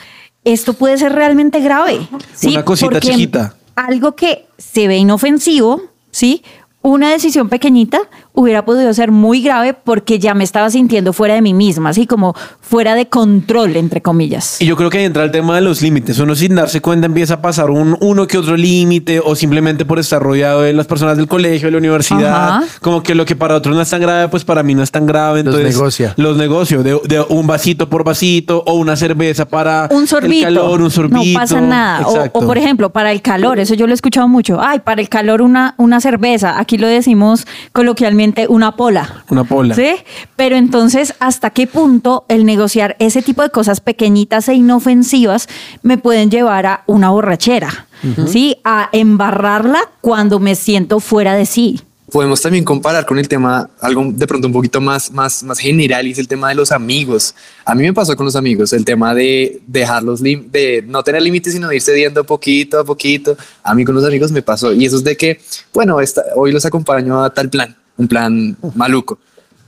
esto 0.45 0.75
puede 0.75 0.97
ser 0.97 1.11
realmente 1.11 1.59
grave. 1.59 2.07
¿sí? 2.33 2.51
Una 2.51 2.63
cosita 2.63 2.91
Porque 2.91 3.09
chiquita. 3.09 3.53
Algo 3.75 4.15
que 4.15 4.47
se 4.57 4.88
ve 4.88 4.95
inofensivo, 4.95 5.81
¿sí? 6.09 6.41
Una 6.81 7.09
decisión 7.09 7.50
pequeñita 7.50 8.00
hubiera 8.33 8.63
podido 8.65 8.93
ser 8.93 9.11
muy 9.11 9.41
grave 9.41 9.73
porque 9.73 10.19
ya 10.19 10.33
me 10.33 10.43
estaba 10.43 10.69
sintiendo 10.69 11.13
fuera 11.13 11.35
de 11.35 11.41
mí 11.41 11.53
misma, 11.53 11.89
así 11.89 12.07
como 12.07 12.33
fuera 12.61 12.95
de 12.95 13.07
control, 13.07 13.75
entre 13.75 14.01
comillas. 14.01 14.61
Y 14.61 14.65
yo 14.65 14.75
creo 14.77 14.89
que 14.89 15.00
ahí 15.00 15.03
entra 15.05 15.23
el 15.23 15.31
tema 15.31 15.55
de 15.55 15.61
los 15.61 15.81
límites. 15.81 16.17
Uno 16.19 16.35
sin 16.35 16.55
darse 16.55 16.81
cuenta 16.81 17.07
empieza 17.07 17.35
a 17.35 17.41
pasar 17.41 17.69
un 17.69 17.97
uno 18.00 18.27
que 18.27 18.38
otro 18.38 18.55
límite 18.55 19.19
o 19.19 19.35
simplemente 19.35 19.85
por 19.85 20.00
estar 20.00 20.21
rodeado 20.21 20.61
de 20.61 20.73
las 20.73 20.88
personas 20.88 21.17
del 21.17 21.27
colegio, 21.27 21.67
de 21.67 21.71
la 21.71 21.77
universidad. 21.77 22.57
Ajá. 22.57 22.63
Como 22.81 23.03
que 23.03 23.15
lo 23.15 23.25
que 23.25 23.35
para 23.35 23.55
otros 23.55 23.75
no 23.75 23.81
es 23.81 23.89
tan 23.89 24.01
grave, 24.01 24.29
pues 24.29 24.45
para 24.45 24.63
mí 24.63 24.75
no 24.75 24.83
es 24.83 24.91
tan 24.91 25.05
grave. 25.05 25.43
Los 25.43 25.53
Entonces, 25.55 25.75
negocia. 25.75 26.13
Los 26.17 26.38
negocio 26.38 26.83
de, 26.83 27.00
de 27.05 27.21
un 27.29 27.47
vasito 27.47 27.89
por 27.89 28.03
vasito 28.03 28.63
o 28.65 28.75
una 28.75 28.95
cerveza 28.95 29.45
para 29.45 29.89
un 29.91 30.07
sorbito. 30.07 30.47
el 30.47 30.55
calor, 30.55 30.81
un 30.81 30.91
sorbito. 30.91 31.17
No 31.17 31.39
pasa 31.39 31.61
nada. 31.61 32.07
O, 32.07 32.29
o, 32.31 32.45
por 32.45 32.57
ejemplo, 32.57 32.91
para 32.91 33.11
el 33.11 33.21
calor, 33.21 33.59
eso 33.59 33.73
yo 33.73 33.88
lo 33.88 33.93
he 33.93 33.95
escuchado 33.95 34.27
mucho. 34.27 34.61
Ay, 34.61 34.79
para 34.79 35.01
el 35.01 35.09
calor 35.09 35.41
una, 35.41 35.75
una 35.77 36.00
cerveza. 36.00 36.59
Aquí 36.59 36.77
lo 36.77 36.88
decimos 36.88 37.45
coloquialmente 37.73 38.20
una 38.49 38.75
pola. 38.75 39.23
Una 39.29 39.43
pola. 39.43 39.75
¿Sí? 39.75 39.95
Pero 40.35 40.55
entonces, 40.55 41.13
¿hasta 41.19 41.49
qué 41.49 41.67
punto 41.67 42.25
el 42.27 42.45
negociar 42.45 42.95
ese 42.99 43.21
tipo 43.21 43.41
de 43.41 43.49
cosas 43.49 43.81
pequeñitas 43.81 44.49
e 44.49 44.53
inofensivas 44.53 45.47
me 45.83 45.97
pueden 45.97 46.31
llevar 46.31 46.65
a 46.65 46.83
una 46.87 47.09
borrachera? 47.09 47.87
¿Sí? 48.27 48.57
A 48.63 48.89
embarrarla 48.91 49.79
cuando 50.01 50.39
me 50.39 50.55
siento 50.55 50.99
fuera 50.99 51.35
de 51.35 51.45
sí. 51.45 51.81
podemos 52.11 52.41
también 52.41 52.65
comparar 52.65 53.05
con 53.05 53.17
el 53.17 53.27
tema, 53.27 53.69
algo 53.79 54.05
de 54.11 54.27
pronto 54.27 54.47
un 54.47 54.53
poquito 54.53 54.81
más, 54.81 55.11
más, 55.11 55.43
más 55.43 55.57
general, 55.57 56.05
y 56.05 56.11
es 56.11 56.19
el 56.19 56.27
tema 56.27 56.49
de 56.49 56.55
los 56.55 56.71
amigos. 56.71 57.33
A 57.63 57.73
mí 57.73 57.83
me 57.83 57.93
pasó 57.93 58.15
con 58.15 58.25
los 58.25 58.35
amigos, 58.35 58.73
el 58.73 58.83
tema 58.83 59.15
de 59.15 59.61
dejarlos, 59.65 60.21
de 60.21 60.83
no 60.87 61.03
tener 61.03 61.21
límites, 61.21 61.53
sino 61.53 61.69
de 61.69 61.77
ir 61.77 61.81
cediendo 61.81 62.23
poquito 62.25 62.79
a 62.79 62.83
poquito. 62.83 63.37
A 63.63 63.73
mí 63.73 63.85
con 63.85 63.95
los 63.95 64.03
amigos 64.03 64.31
me 64.31 64.41
pasó, 64.41 64.73
y 64.73 64.85
eso 64.85 64.97
es 64.97 65.03
de 65.03 65.15
que, 65.15 65.39
bueno, 65.73 65.97
hoy 66.35 66.51
los 66.51 66.65
acompaño 66.65 67.23
a 67.23 67.29
tal 67.33 67.49
plan, 67.49 67.75
un 68.01 68.08
plan 68.08 68.58
maluco, 68.75 69.20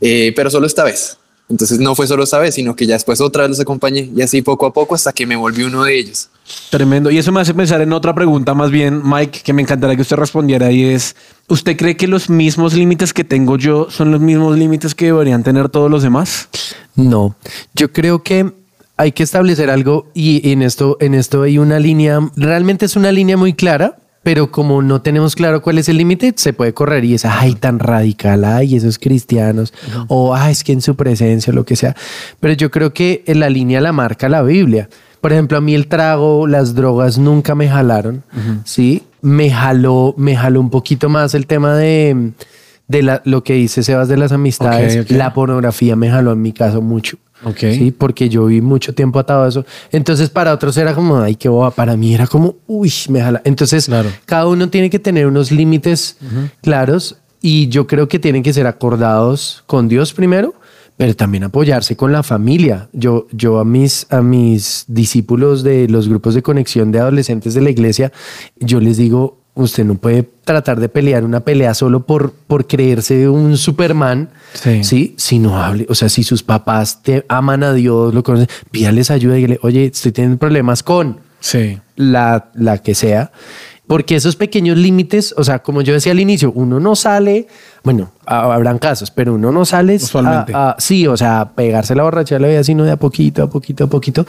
eh, 0.01 0.33
pero 0.35 0.49
solo 0.49 0.65
esta 0.65 0.83
vez. 0.83 1.17
Entonces 1.49 1.79
no 1.79 1.93
fue 1.93 2.07
solo 2.07 2.23
esta 2.23 2.39
vez, 2.39 2.55
sino 2.55 2.75
que 2.75 2.87
ya 2.87 2.95
después 2.95 3.21
otra 3.21 3.43
vez 3.43 3.49
los 3.49 3.59
acompañé 3.59 4.09
y 4.15 4.21
así 4.21 4.41
poco 4.41 4.65
a 4.65 4.73
poco 4.73 4.95
hasta 4.95 5.13
que 5.13 5.27
me 5.27 5.35
volví 5.35 5.63
uno 5.63 5.83
de 5.83 5.99
ellos. 5.99 6.29
Tremendo. 6.71 7.11
Y 7.11 7.17
eso 7.19 7.31
me 7.31 7.41
hace 7.41 7.53
pensar 7.53 7.79
en 7.81 7.93
otra 7.93 8.15
pregunta 8.15 8.53
más 8.55 8.71
bien, 8.71 9.01
Mike, 9.03 9.41
que 9.43 9.53
me 9.53 9.61
encantaría 9.61 9.95
que 9.95 10.01
usted 10.01 10.15
respondiera 10.15 10.71
y 10.71 10.85
es, 10.85 11.15
¿usted 11.47 11.77
cree 11.77 11.95
que 11.95 12.07
los 12.07 12.29
mismos 12.29 12.73
límites 12.73 13.13
que 13.13 13.23
tengo 13.23 13.57
yo 13.57 13.87
son 13.91 14.11
los 14.11 14.19
mismos 14.19 14.57
límites 14.57 14.95
que 14.95 15.05
deberían 15.05 15.43
tener 15.43 15.69
todos 15.69 15.91
los 15.91 16.01
demás? 16.01 16.49
No, 16.95 17.35
yo 17.75 17.91
creo 17.91 18.23
que 18.23 18.51
hay 18.97 19.11
que 19.11 19.23
establecer 19.23 19.69
algo 19.69 20.07
y 20.13 20.49
en 20.51 20.63
esto, 20.63 20.97
en 21.01 21.13
esto 21.13 21.43
hay 21.43 21.59
una 21.59 21.79
línea, 21.79 22.19
realmente 22.35 22.85
es 22.85 22.95
una 22.95 23.11
línea 23.11 23.37
muy 23.37 23.53
clara, 23.53 23.97
pero 24.23 24.49
como 24.49 24.81
no 24.81 25.01
tenemos 25.01 25.35
claro 25.35 25.61
cuál 25.61 25.77
es 25.77 25.89
el 25.89 25.97
límite, 25.97 26.33
se 26.37 26.53
puede 26.53 26.73
correr 26.73 27.03
y 27.03 27.13
es, 27.13 27.25
ay, 27.25 27.55
tan 27.55 27.77
radical, 27.79 28.45
ay, 28.45 28.77
esos 28.77 28.97
cristianos, 28.97 29.73
o 30.07 30.33
ay, 30.33 30.53
es 30.53 30.63
que 30.63 30.71
en 30.71 30.81
su 30.81 30.95
presencia, 30.95 31.51
lo 31.51 31.65
que 31.65 31.75
sea. 31.75 31.95
Pero 32.39 32.53
yo 32.53 32.71
creo 32.71 32.93
que 32.93 33.23
en 33.27 33.41
la 33.41 33.49
línea 33.49 33.81
la 33.81 33.91
marca 33.91 34.29
la 34.29 34.41
Biblia. 34.41 34.89
Por 35.19 35.31
ejemplo, 35.31 35.57
a 35.57 35.61
mí 35.61 35.75
el 35.75 35.87
trago, 35.87 36.47
las 36.47 36.73
drogas 36.73 37.17
nunca 37.17 37.53
me 37.55 37.69
jalaron, 37.69 38.23
¿sí? 38.65 39.03
Me 39.21 39.49
jaló, 39.51 40.13
me 40.17 40.35
jaló 40.35 40.59
un 40.59 40.69
poquito 40.69 41.07
más 41.07 41.33
el 41.33 41.47
tema 41.47 41.75
de, 41.75 42.31
de 42.87 43.19
lo 43.23 43.43
que 43.43 43.53
dice 43.53 43.83
Sebas 43.83 44.07
de 44.07 44.17
las 44.17 44.31
amistades. 44.31 45.09
La 45.11 45.33
pornografía 45.33 45.95
me 45.95 46.09
jaló 46.09 46.33
en 46.33 46.41
mi 46.41 46.51
caso 46.51 46.81
mucho. 46.81 47.17
Sí, 47.57 47.91
porque 47.91 48.29
yo 48.29 48.45
vi 48.45 48.61
mucho 48.61 48.93
tiempo 48.93 49.19
atado 49.19 49.43
a 49.43 49.49
eso. 49.49 49.65
Entonces, 49.91 50.29
para 50.29 50.53
otros 50.53 50.77
era 50.77 50.93
como, 50.93 51.17
ay, 51.17 51.35
qué 51.35 51.49
boba. 51.49 51.71
Para 51.71 51.97
mí 51.97 52.13
era 52.13 52.27
como, 52.27 52.55
uy, 52.67 52.91
me 53.09 53.21
jala. 53.21 53.41
Entonces, 53.43 53.89
cada 54.25 54.47
uno 54.47 54.69
tiene 54.69 54.89
que 54.89 54.99
tener 54.99 55.27
unos 55.27 55.51
límites 55.51 56.17
claros 56.61 57.17
y 57.41 57.67
yo 57.67 57.87
creo 57.87 58.07
que 58.07 58.19
tienen 58.19 58.41
que 58.41 58.53
ser 58.53 58.67
acordados 58.67 59.63
con 59.67 59.89
Dios 59.89 60.13
primero, 60.13 60.53
pero 60.95 61.13
también 61.15 61.43
apoyarse 61.43 61.97
con 61.97 62.13
la 62.13 62.23
familia. 62.23 62.87
Yo, 62.93 63.27
yo 63.31 63.59
a 63.59 63.65
mis, 63.65 64.07
a 64.09 64.21
mis 64.21 64.85
discípulos 64.87 65.61
de 65.61 65.89
los 65.89 66.07
grupos 66.07 66.35
de 66.35 66.41
conexión 66.41 66.91
de 66.93 66.99
adolescentes 66.99 67.53
de 67.53 67.61
la 67.61 67.69
iglesia, 67.69 68.13
yo 68.57 68.79
les 68.79 68.95
digo, 68.95 69.42
Usted 69.55 69.85
no 69.85 69.95
puede 69.95 70.27
tratar 70.43 70.79
de 70.79 70.89
pelear 70.89 71.23
una 71.23 71.41
pelea 71.41 71.75
solo 71.75 72.05
por, 72.05 72.31
por 72.31 72.65
creerse 72.65 73.29
un 73.29 73.55
Superman, 73.55 74.29
sí. 74.53 75.13
Si 75.17 75.37
no 75.39 75.61
hable, 75.61 75.85
o 75.89 75.95
sea, 75.95 76.09
si 76.09 76.23
sus 76.23 76.41
papás 76.41 77.03
te 77.03 77.23
aman 77.29 77.63
a 77.63 77.73
Dios, 77.73 78.13
lo 78.13 78.23
conocen, 78.23 78.47
pídales 78.71 79.11
ayuda 79.11 79.37
y 79.37 79.41
dile, 79.41 79.59
oye, 79.61 79.85
estoy 79.85 80.11
teniendo 80.11 80.37
problemas 80.39 80.81
con 80.81 81.19
sí. 81.39 81.77
la, 81.95 82.49
la 82.55 82.79
que 82.79 82.95
sea. 82.95 83.31
Porque 83.93 84.15
esos 84.15 84.35
pequeños 84.35 84.75
límites, 84.75 85.35
o 85.37 85.43
sea, 85.43 85.59
como 85.59 85.83
yo 85.83 85.93
decía 85.93 86.13
al 86.13 86.19
inicio, 86.19 86.51
uno 86.55 86.79
no 86.79 86.95
sale, 86.95 87.45
bueno, 87.83 88.09
habrán 88.25 88.79
casos, 88.79 89.11
pero 89.11 89.35
uno 89.35 89.51
no 89.51 89.65
sale 89.65 89.99
a, 90.15 90.75
sí, 90.79 91.05
o 91.05 91.15
sea, 91.15 91.51
pegarse 91.53 91.93
la 91.93 92.01
borrachera 92.01 92.39
la 92.39 92.47
vida, 92.47 92.63
sino 92.63 92.85
de 92.85 92.89
a 92.89 92.97
poquito, 92.97 93.43
a 93.43 93.49
poquito, 93.51 93.83
a 93.83 93.87
poquito. 93.87 94.25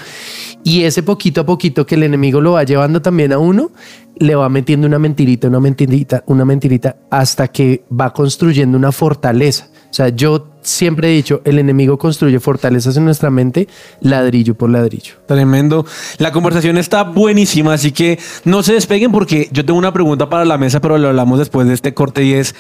Y 0.65 0.83
ese 0.83 1.03
poquito 1.03 1.41
a 1.41 1.47
poquito 1.47 1.87
que 1.87 1.95
el 1.95 2.03
enemigo 2.03 2.43
lo 2.43 2.53
va 2.53 2.65
llevando 2.65 3.01
también 3.01 3.33
a 3.33 3.39
uno, 3.39 3.71
le 4.19 4.35
va 4.35 4.51
metiendo 4.51 4.87
una 4.87 4.99
mentirita, 4.99 5.49
una 5.49 5.61
mentirita, 5.61 6.25
una 6.27 6.45
mentirita, 6.45 6.97
hasta 7.09 7.49
que 7.49 7.85
va 7.91 8.13
construyendo 8.13 8.77
una 8.77 8.93
fortaleza. 8.93 9.69
O 9.95 9.97
sea, 9.97 10.09
yo 10.09 10.49
siempre 10.63 11.09
he 11.09 11.15
dicho, 11.15 11.41
el 11.45 11.57
enemigo 11.57 11.99
construye 11.99 12.41
fortalezas 12.41 12.97
en 12.97 13.05
nuestra 13.05 13.31
mente 13.31 13.69
ladrillo 14.01 14.57
por 14.57 14.69
ladrillo. 14.69 15.15
Tremendo. 15.27 15.87
La 16.19 16.33
conversación 16.33 16.79
está 16.79 17.05
buenísima, 17.05 17.75
así 17.75 17.93
que 17.93 18.19
no 18.45 18.65
se 18.65 18.73
despeguen 18.73 19.13
porque 19.13 19.49
yo 19.53 19.65
tengo 19.65 19.79
una 19.79 19.93
pregunta 19.93 20.29
para 20.29 20.45
la 20.45 20.59
mesa, 20.59 20.81
pero 20.81 20.99
lo 20.99 21.11
hablamos 21.11 21.39
después 21.39 21.69
de 21.69 21.75
este 21.75 21.95
corte 21.95 22.25
y 22.25 22.33
es, 22.33 22.57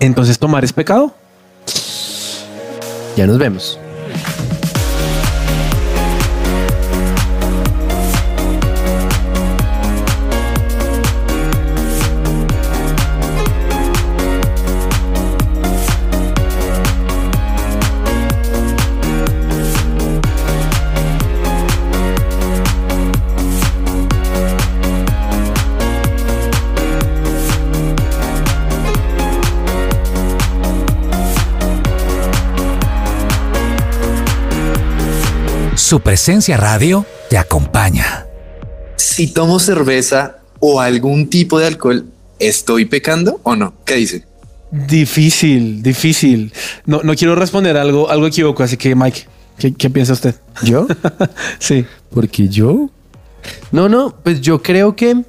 ¿entonces 0.00 0.38
tomar 0.38 0.64
es 0.64 0.74
pecado? 0.74 1.14
Ya 3.16 3.26
nos 3.26 3.38
vemos. 3.38 3.78
Su 35.96 36.02
presencia 36.02 36.58
radio 36.58 37.06
te 37.30 37.38
acompaña. 37.38 38.26
Si 38.96 39.28
tomo 39.28 39.58
cerveza 39.58 40.40
o 40.60 40.82
algún 40.82 41.30
tipo 41.30 41.58
de 41.58 41.68
alcohol, 41.68 42.04
¿estoy 42.38 42.84
pecando 42.84 43.40
o 43.44 43.56
no? 43.56 43.72
¿Qué 43.86 43.94
dice? 43.94 44.26
Difícil, 44.70 45.82
difícil. 45.82 46.52
No, 46.84 47.00
no 47.02 47.14
quiero 47.14 47.34
responder 47.34 47.78
algo, 47.78 48.10
algo 48.10 48.26
equivoco, 48.26 48.62
así 48.62 48.76
que 48.76 48.94
Mike, 48.94 49.26
¿qué, 49.78 49.88
piensa 49.88 50.12
usted? 50.12 50.34
¿Yo? 50.62 50.86
sí. 51.58 51.86
Porque 52.12 52.46
yo... 52.50 52.90
No, 53.72 53.88
no, 53.88 54.14
pues 54.22 54.42
yo 54.42 54.62
creo 54.62 54.94
que... 54.94 55.24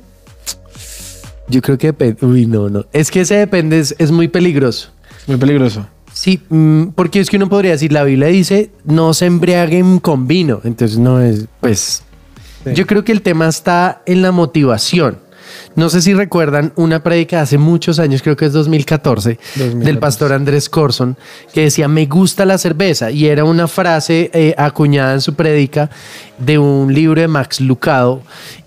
Yo 1.47 1.61
creo 1.61 1.77
que 1.77 1.87
depende. 1.87 2.25
Uy, 2.25 2.45
no, 2.45 2.67
no. 2.67 2.85
Es 2.91 3.09
que 3.09 3.21
ese 3.21 3.35
depende, 3.35 3.79
es, 3.79 3.95
es 3.99 4.11
muy 4.11 4.27
peligroso. 4.27 4.89
Muy 5.27 5.37
peligroso. 5.37 5.87
Sí, 6.17 6.41
mm, 6.49 6.85
porque 6.95 7.19
es 7.19 7.29
que 7.29 7.37
uno 7.37 7.47
podría 7.47 7.73
decir, 7.73 7.91
la 7.93 8.03
Biblia 8.03 8.27
dice, 8.29 8.71
no 8.85 9.13
se 9.13 9.27
embriaguen 9.27 9.99
con 9.99 10.25
vino. 10.25 10.61
Entonces 10.63 10.97
no 10.97 11.21
es, 11.21 11.45
pues, 11.59 12.01
yo 12.73 12.87
creo 12.87 13.03
que 13.03 13.11
el 13.11 13.21
tema 13.21 13.47
está 13.47 14.01
en 14.07 14.23
la 14.23 14.31
motivación. 14.31 15.19
No 15.75 15.89
sé 15.89 16.01
si 16.01 16.13
recuerdan 16.13 16.73
una 16.75 17.03
prédica 17.03 17.41
hace 17.41 17.57
muchos 17.57 17.99
años, 17.99 18.21
creo 18.21 18.35
que 18.35 18.45
es 18.45 18.53
2014, 18.53 19.37
del 19.55 19.99
pastor 19.99 20.33
Andrés 20.33 20.69
Corson, 20.69 21.17
que 21.53 21.61
decía, 21.61 21.87
me 21.87 22.05
gusta 22.05 22.45
la 22.45 22.57
cerveza. 22.57 23.11
Y 23.11 23.27
era 23.27 23.43
una 23.43 23.67
frase 23.67 24.29
eh, 24.33 24.53
acuñada 24.57 25.13
en 25.13 25.21
su 25.21 25.33
prédica 25.33 25.89
de 26.37 26.57
un 26.57 26.93
libro 26.93 27.21
de 27.21 27.27
Max 27.27 27.59
Lucado, 27.61 28.21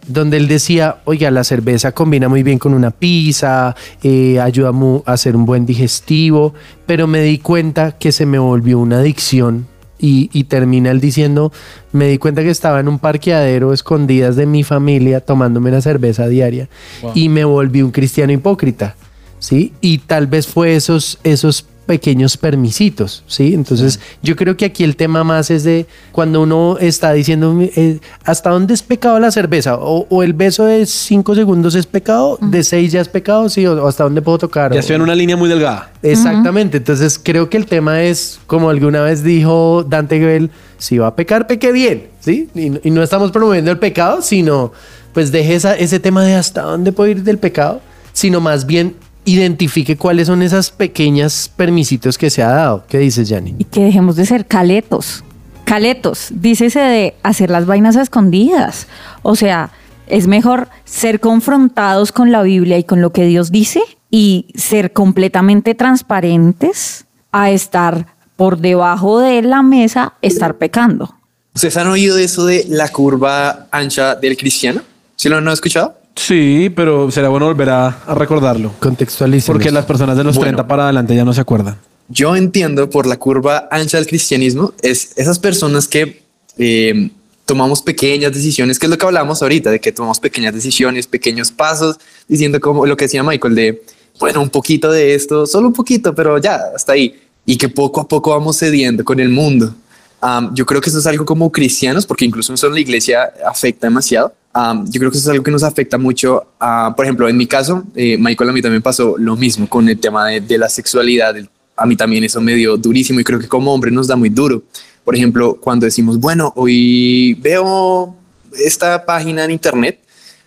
donde 0.06 0.36
él 0.36 0.48
decía, 0.48 0.98
oiga, 1.04 1.30
la 1.30 1.44
cerveza 1.44 1.92
combina 1.92 2.28
muy 2.28 2.42
bien 2.42 2.58
con 2.58 2.74
una 2.74 2.90
pizza, 2.90 3.74
eh, 4.02 4.40
ayuda 4.40 4.72
a 5.06 5.12
hacer 5.12 5.36
un 5.36 5.44
buen 5.44 5.66
digestivo, 5.66 6.54
pero 6.86 7.06
me 7.06 7.22
di 7.22 7.38
cuenta 7.38 7.92
que 7.92 8.12
se 8.12 8.26
me 8.26 8.38
volvió 8.38 8.78
una 8.78 8.98
adicción 8.98 9.69
y, 10.00 10.44
termina 10.44 10.90
él 10.90 11.00
diciendo, 11.00 11.52
me 11.92 12.08
di 12.08 12.18
cuenta 12.18 12.42
que 12.42 12.50
estaba 12.50 12.80
en 12.80 12.88
un 12.88 12.98
parqueadero 12.98 13.72
escondidas 13.72 14.36
de 14.36 14.46
mi 14.46 14.64
familia 14.64 15.20
tomándome 15.20 15.70
una 15.70 15.80
cerveza 15.80 16.26
diaria 16.28 16.68
y 17.14 17.28
me 17.28 17.44
volví 17.44 17.82
un 17.82 17.90
cristiano 17.90 18.32
hipócrita, 18.32 18.96
¿sí? 19.38 19.72
Y 19.80 19.98
tal 19.98 20.26
vez 20.26 20.46
fue 20.46 20.74
esos, 20.74 21.18
esos 21.22 21.66
pequeños 21.86 22.36
permisitos, 22.36 23.24
¿sí? 23.26 23.52
Entonces, 23.52 23.98
yo 24.22 24.36
creo 24.36 24.56
que 24.56 24.64
aquí 24.64 24.84
el 24.84 24.94
tema 24.94 25.24
más 25.24 25.50
es 25.50 25.64
de 25.64 25.86
cuando 26.12 26.42
uno 26.42 26.76
está 26.78 27.12
diciendo 27.12 27.56
eh, 27.60 27.98
hasta 28.24 28.50
dónde 28.50 28.74
es 28.74 28.82
pecado 28.82 29.18
la 29.18 29.30
cerveza 29.30 29.76
o, 29.76 30.22
el 30.22 30.32
beso 30.32 30.66
de 30.66 30.86
cinco 30.86 31.34
segundos 31.34 31.74
es 31.74 31.86
pecado, 31.86 32.38
de 32.40 32.62
seis 32.62 32.92
ya 32.92 33.00
es 33.00 33.08
pecado, 33.08 33.48
sí, 33.48 33.66
o, 33.66 33.86
hasta 33.86 34.04
dónde 34.04 34.22
puedo 34.22 34.38
tocar. 34.38 34.72
Ya 34.72 34.80
estoy 34.80 34.96
en 34.96 35.02
una 35.02 35.14
línea 35.14 35.36
muy 35.36 35.48
delgada. 35.48 35.90
Exactamente. 36.02 36.76
Entonces, 36.78 37.18
creo 37.22 37.50
que 37.50 37.56
el 37.56 37.66
tema 37.66 38.02
es, 38.02 38.38
como 38.46 38.70
alguna 38.70 39.02
vez 39.02 39.24
dijo 39.24 39.84
Dante 39.84 40.18
Gebel, 40.18 40.50
si 40.78 40.98
va 40.98 41.08
a 41.08 41.16
pecar, 41.16 41.46
peque 41.46 41.72
bien, 41.72 42.08
¿sí? 42.20 42.48
Y, 42.54 42.90
no 42.90 43.02
estamos 43.02 43.32
promoviendo 43.32 43.70
el 43.70 43.78
pecado, 43.78 44.22
sino 44.22 44.72
pues 45.12 45.32
deje 45.32 45.56
ese 45.56 46.00
tema 46.00 46.24
de 46.24 46.34
hasta 46.34 46.62
dónde 46.62 46.92
puedo 46.92 47.10
ir 47.10 47.22
del 47.22 47.38
pecado, 47.38 47.80
sino 48.12 48.40
más 48.40 48.64
bien 48.64 48.94
identifique 49.24 49.96
cuáles 49.96 50.26
son 50.26 50.42
esas 50.42 50.70
pequeñas 50.70 51.50
permisitos 51.56 52.18
que 52.18 52.30
se 52.30 52.42
ha 52.42 52.48
dado. 52.48 52.84
¿Qué 52.88 52.98
dices, 52.98 53.28
Yanni? 53.28 53.54
Y 53.58 53.64
que 53.64 53.84
dejemos 53.84 54.16
de 54.16 54.26
ser 54.26 54.46
caletos. 54.46 55.24
Caletos, 55.64 56.28
dícese 56.30 56.80
de 56.80 57.14
hacer 57.22 57.50
las 57.50 57.66
vainas 57.66 57.96
escondidas. 57.96 58.88
O 59.22 59.36
sea, 59.36 59.70
es 60.08 60.26
mejor 60.26 60.68
ser 60.84 61.20
confrontados 61.20 62.12
con 62.12 62.32
la 62.32 62.42
Biblia 62.42 62.78
y 62.78 62.84
con 62.84 63.00
lo 63.00 63.12
que 63.12 63.24
Dios 63.24 63.50
dice 63.52 63.80
y 64.10 64.46
ser 64.56 64.92
completamente 64.92 65.74
transparentes 65.74 67.06
a 67.30 67.50
estar 67.50 68.06
por 68.36 68.58
debajo 68.58 69.20
de 69.20 69.42
la 69.42 69.62
mesa, 69.62 70.14
estar 70.22 70.58
pecando. 70.58 71.14
¿Ustedes 71.54 71.76
han 71.76 71.88
oído 71.88 72.18
eso 72.18 72.46
de 72.46 72.64
la 72.68 72.88
curva 72.88 73.68
ancha 73.70 74.14
del 74.14 74.36
cristiano? 74.36 74.82
¿Sí 75.14 75.28
lo 75.28 75.36
han 75.36 75.48
escuchado? 75.48 75.99
Sí, 76.26 76.70
pero 76.74 77.10
será 77.10 77.28
bueno 77.28 77.46
volver 77.46 77.70
a, 77.70 77.86
a 78.06 78.14
recordarlo. 78.14 78.74
Contextualicen. 78.78 79.52
Porque 79.52 79.70
las 79.70 79.86
personas 79.86 80.16
de 80.16 80.24
los 80.24 80.36
Bueno. 80.36 80.50
30 80.50 80.66
para 80.68 80.84
adelante 80.84 81.14
ya 81.14 81.24
no 81.24 81.32
se 81.32 81.40
acuerdan. 81.40 81.78
Yo 82.08 82.36
entiendo 82.36 82.90
por 82.90 83.06
la 83.06 83.18
curva 83.18 83.68
ancha 83.70 83.96
del 83.96 84.06
cristianismo, 84.06 84.74
es 84.82 85.12
esas 85.16 85.38
personas 85.38 85.88
que 85.88 86.22
eh, 86.58 87.10
tomamos 87.46 87.80
pequeñas 87.82 88.32
decisiones, 88.32 88.78
que 88.78 88.86
es 88.86 88.90
lo 88.90 88.98
que 88.98 89.06
hablamos 89.06 89.42
ahorita, 89.42 89.70
de 89.70 89.80
que 89.80 89.92
tomamos 89.92 90.20
pequeñas 90.20 90.52
decisiones, 90.52 91.06
pequeños 91.06 91.50
pasos, 91.52 91.96
diciendo 92.28 92.60
como 92.60 92.84
lo 92.84 92.96
que 92.96 93.06
decía 93.06 93.22
Michael, 93.22 93.54
de, 93.54 93.82
bueno, 94.18 94.42
un 94.42 94.50
poquito 94.50 94.90
de 94.90 95.14
esto, 95.14 95.46
solo 95.46 95.68
un 95.68 95.72
poquito, 95.72 96.14
pero 96.14 96.38
ya, 96.38 96.60
hasta 96.76 96.92
ahí. 96.92 97.18
Y 97.46 97.56
que 97.56 97.68
poco 97.68 98.00
a 98.00 98.08
poco 98.08 98.30
vamos 98.30 98.58
cediendo 98.58 99.04
con 99.04 99.20
el 99.20 99.30
mundo. 99.30 99.74
Am, 100.20 100.54
yo 100.54 100.66
creo 100.66 100.80
que 100.80 100.90
eso 100.90 100.98
es 100.98 101.06
algo 101.06 101.24
como 101.24 101.50
cristianos, 101.50 102.04
porque 102.04 102.24
incluso 102.24 102.52
eso 102.52 102.66
en 102.66 102.74
la 102.74 102.80
iglesia 102.80 103.32
afecta 103.46 103.86
demasiado. 103.86 104.34
Am, 104.52 104.84
yo 104.90 104.98
creo 104.98 105.10
que 105.10 105.18
eso 105.18 105.28
es 105.28 105.32
algo 105.32 105.44
que 105.44 105.50
nos 105.50 105.62
afecta 105.62 105.96
mucho. 105.98 106.44
a, 106.58 106.92
por 106.96 107.04
ejemplo, 107.04 107.28
en 107.28 107.36
mi 107.36 107.46
caso, 107.46 107.84
eh, 107.94 108.16
Michael, 108.18 108.50
a 108.50 108.52
mí 108.52 108.60
también 108.62 108.82
pasó 108.82 109.16
lo 109.18 109.36
mismo 109.36 109.68
con 109.68 109.88
el 109.88 109.98
tema 109.98 110.26
de, 110.28 110.40
de 110.40 110.58
la 110.58 110.68
sexualidad. 110.68 111.36
El- 111.36 111.48
A 111.76 111.86
mí 111.86 111.96
también 111.96 112.24
eso 112.24 112.40
me 112.42 112.54
dio 112.56 112.76
durísimo 112.76 113.20
y 113.20 113.24
creo 113.24 113.38
que 113.38 113.48
como 113.48 113.72
hombre 113.72 113.90
nos 113.90 114.06
da 114.06 114.14
muy 114.16 114.28
duro. 114.28 114.62
Por 115.04 115.14
ejemplo, 115.16 115.54
cuando 115.58 115.86
decimos, 115.86 116.18
bueno, 116.18 116.52
hoy 116.56 117.34
veo 117.40 118.14
esta 118.52 119.06
página 119.06 119.44
en 119.44 119.50
internet, 119.52 119.98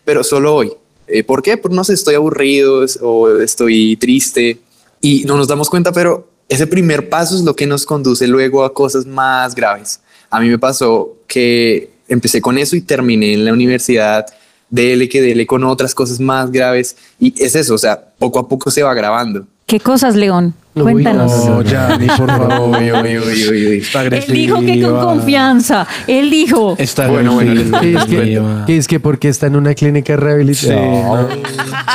pero 0.05 0.23
solo 0.23 0.53
hoy. 0.53 0.71
Eh, 1.07 1.23
¿Por 1.23 1.41
qué? 1.41 1.57
Porque 1.57 1.75
no 1.75 1.83
sé, 1.83 1.93
estoy 1.93 2.15
aburrido 2.15 2.85
o 3.01 3.29
estoy 3.39 3.95
triste 3.97 4.59
y 5.01 5.23
no 5.25 5.35
nos 5.37 5.47
damos 5.47 5.69
cuenta, 5.69 5.91
pero 5.91 6.27
ese 6.49 6.67
primer 6.67 7.09
paso 7.09 7.35
es 7.35 7.41
lo 7.41 7.55
que 7.55 7.65
nos 7.65 7.85
conduce 7.85 8.27
luego 8.27 8.63
a 8.63 8.73
cosas 8.73 9.05
más 9.07 9.55
graves. 9.55 10.01
A 10.29 10.39
mí 10.39 10.49
me 10.49 10.59
pasó 10.59 11.15
que 11.27 11.92
empecé 12.07 12.41
con 12.41 12.57
eso 12.57 12.75
y 12.75 12.81
terminé 12.81 13.33
en 13.33 13.45
la 13.45 13.53
universidad, 13.53 14.25
dele 14.69 15.07
que 15.07 15.21
dele 15.21 15.45
con 15.45 15.63
otras 15.63 15.93
cosas 15.93 16.19
más 16.19 16.51
graves 16.51 16.95
y 17.19 17.33
es 17.43 17.55
eso, 17.55 17.75
o 17.75 17.77
sea, 17.77 17.99
poco 18.17 18.39
a 18.39 18.47
poco 18.47 18.71
se 18.71 18.83
va 18.83 18.93
grabando. 18.93 19.45
¿Qué 19.73 19.79
cosas, 19.79 20.15
León? 20.15 20.53
Cuéntanos. 20.75 21.45
no, 21.47 21.63
ya, 21.63 21.97
ni 21.97 22.05
por 22.05 22.27
favor. 22.27 22.77
Uy, 22.79 22.91
uy, 22.91 23.17
uy, 23.17 23.47
uy, 23.49 23.67
uy. 23.67 23.77
Está 23.79 24.03
Él 24.03 24.23
dijo 24.27 24.59
que 24.61 24.79
con 24.83 24.99
confianza. 24.99 25.87
Él 26.05 26.29
dijo. 26.29 26.75
Está 26.77 27.07
Bueno, 27.07 27.33
bueno. 27.33 27.79
Sí, 27.81 27.95
es, 27.95 28.05
que, 28.05 28.41
que 28.67 28.77
es 28.77 28.87
que 28.87 28.99
porque 28.99 29.29
está 29.29 29.47
en 29.47 29.55
una 29.55 29.73
clínica 29.73 30.13
de 30.13 30.17
rehabilitación. 30.17 30.77
Sí, 30.77 30.85
no. 30.85 31.29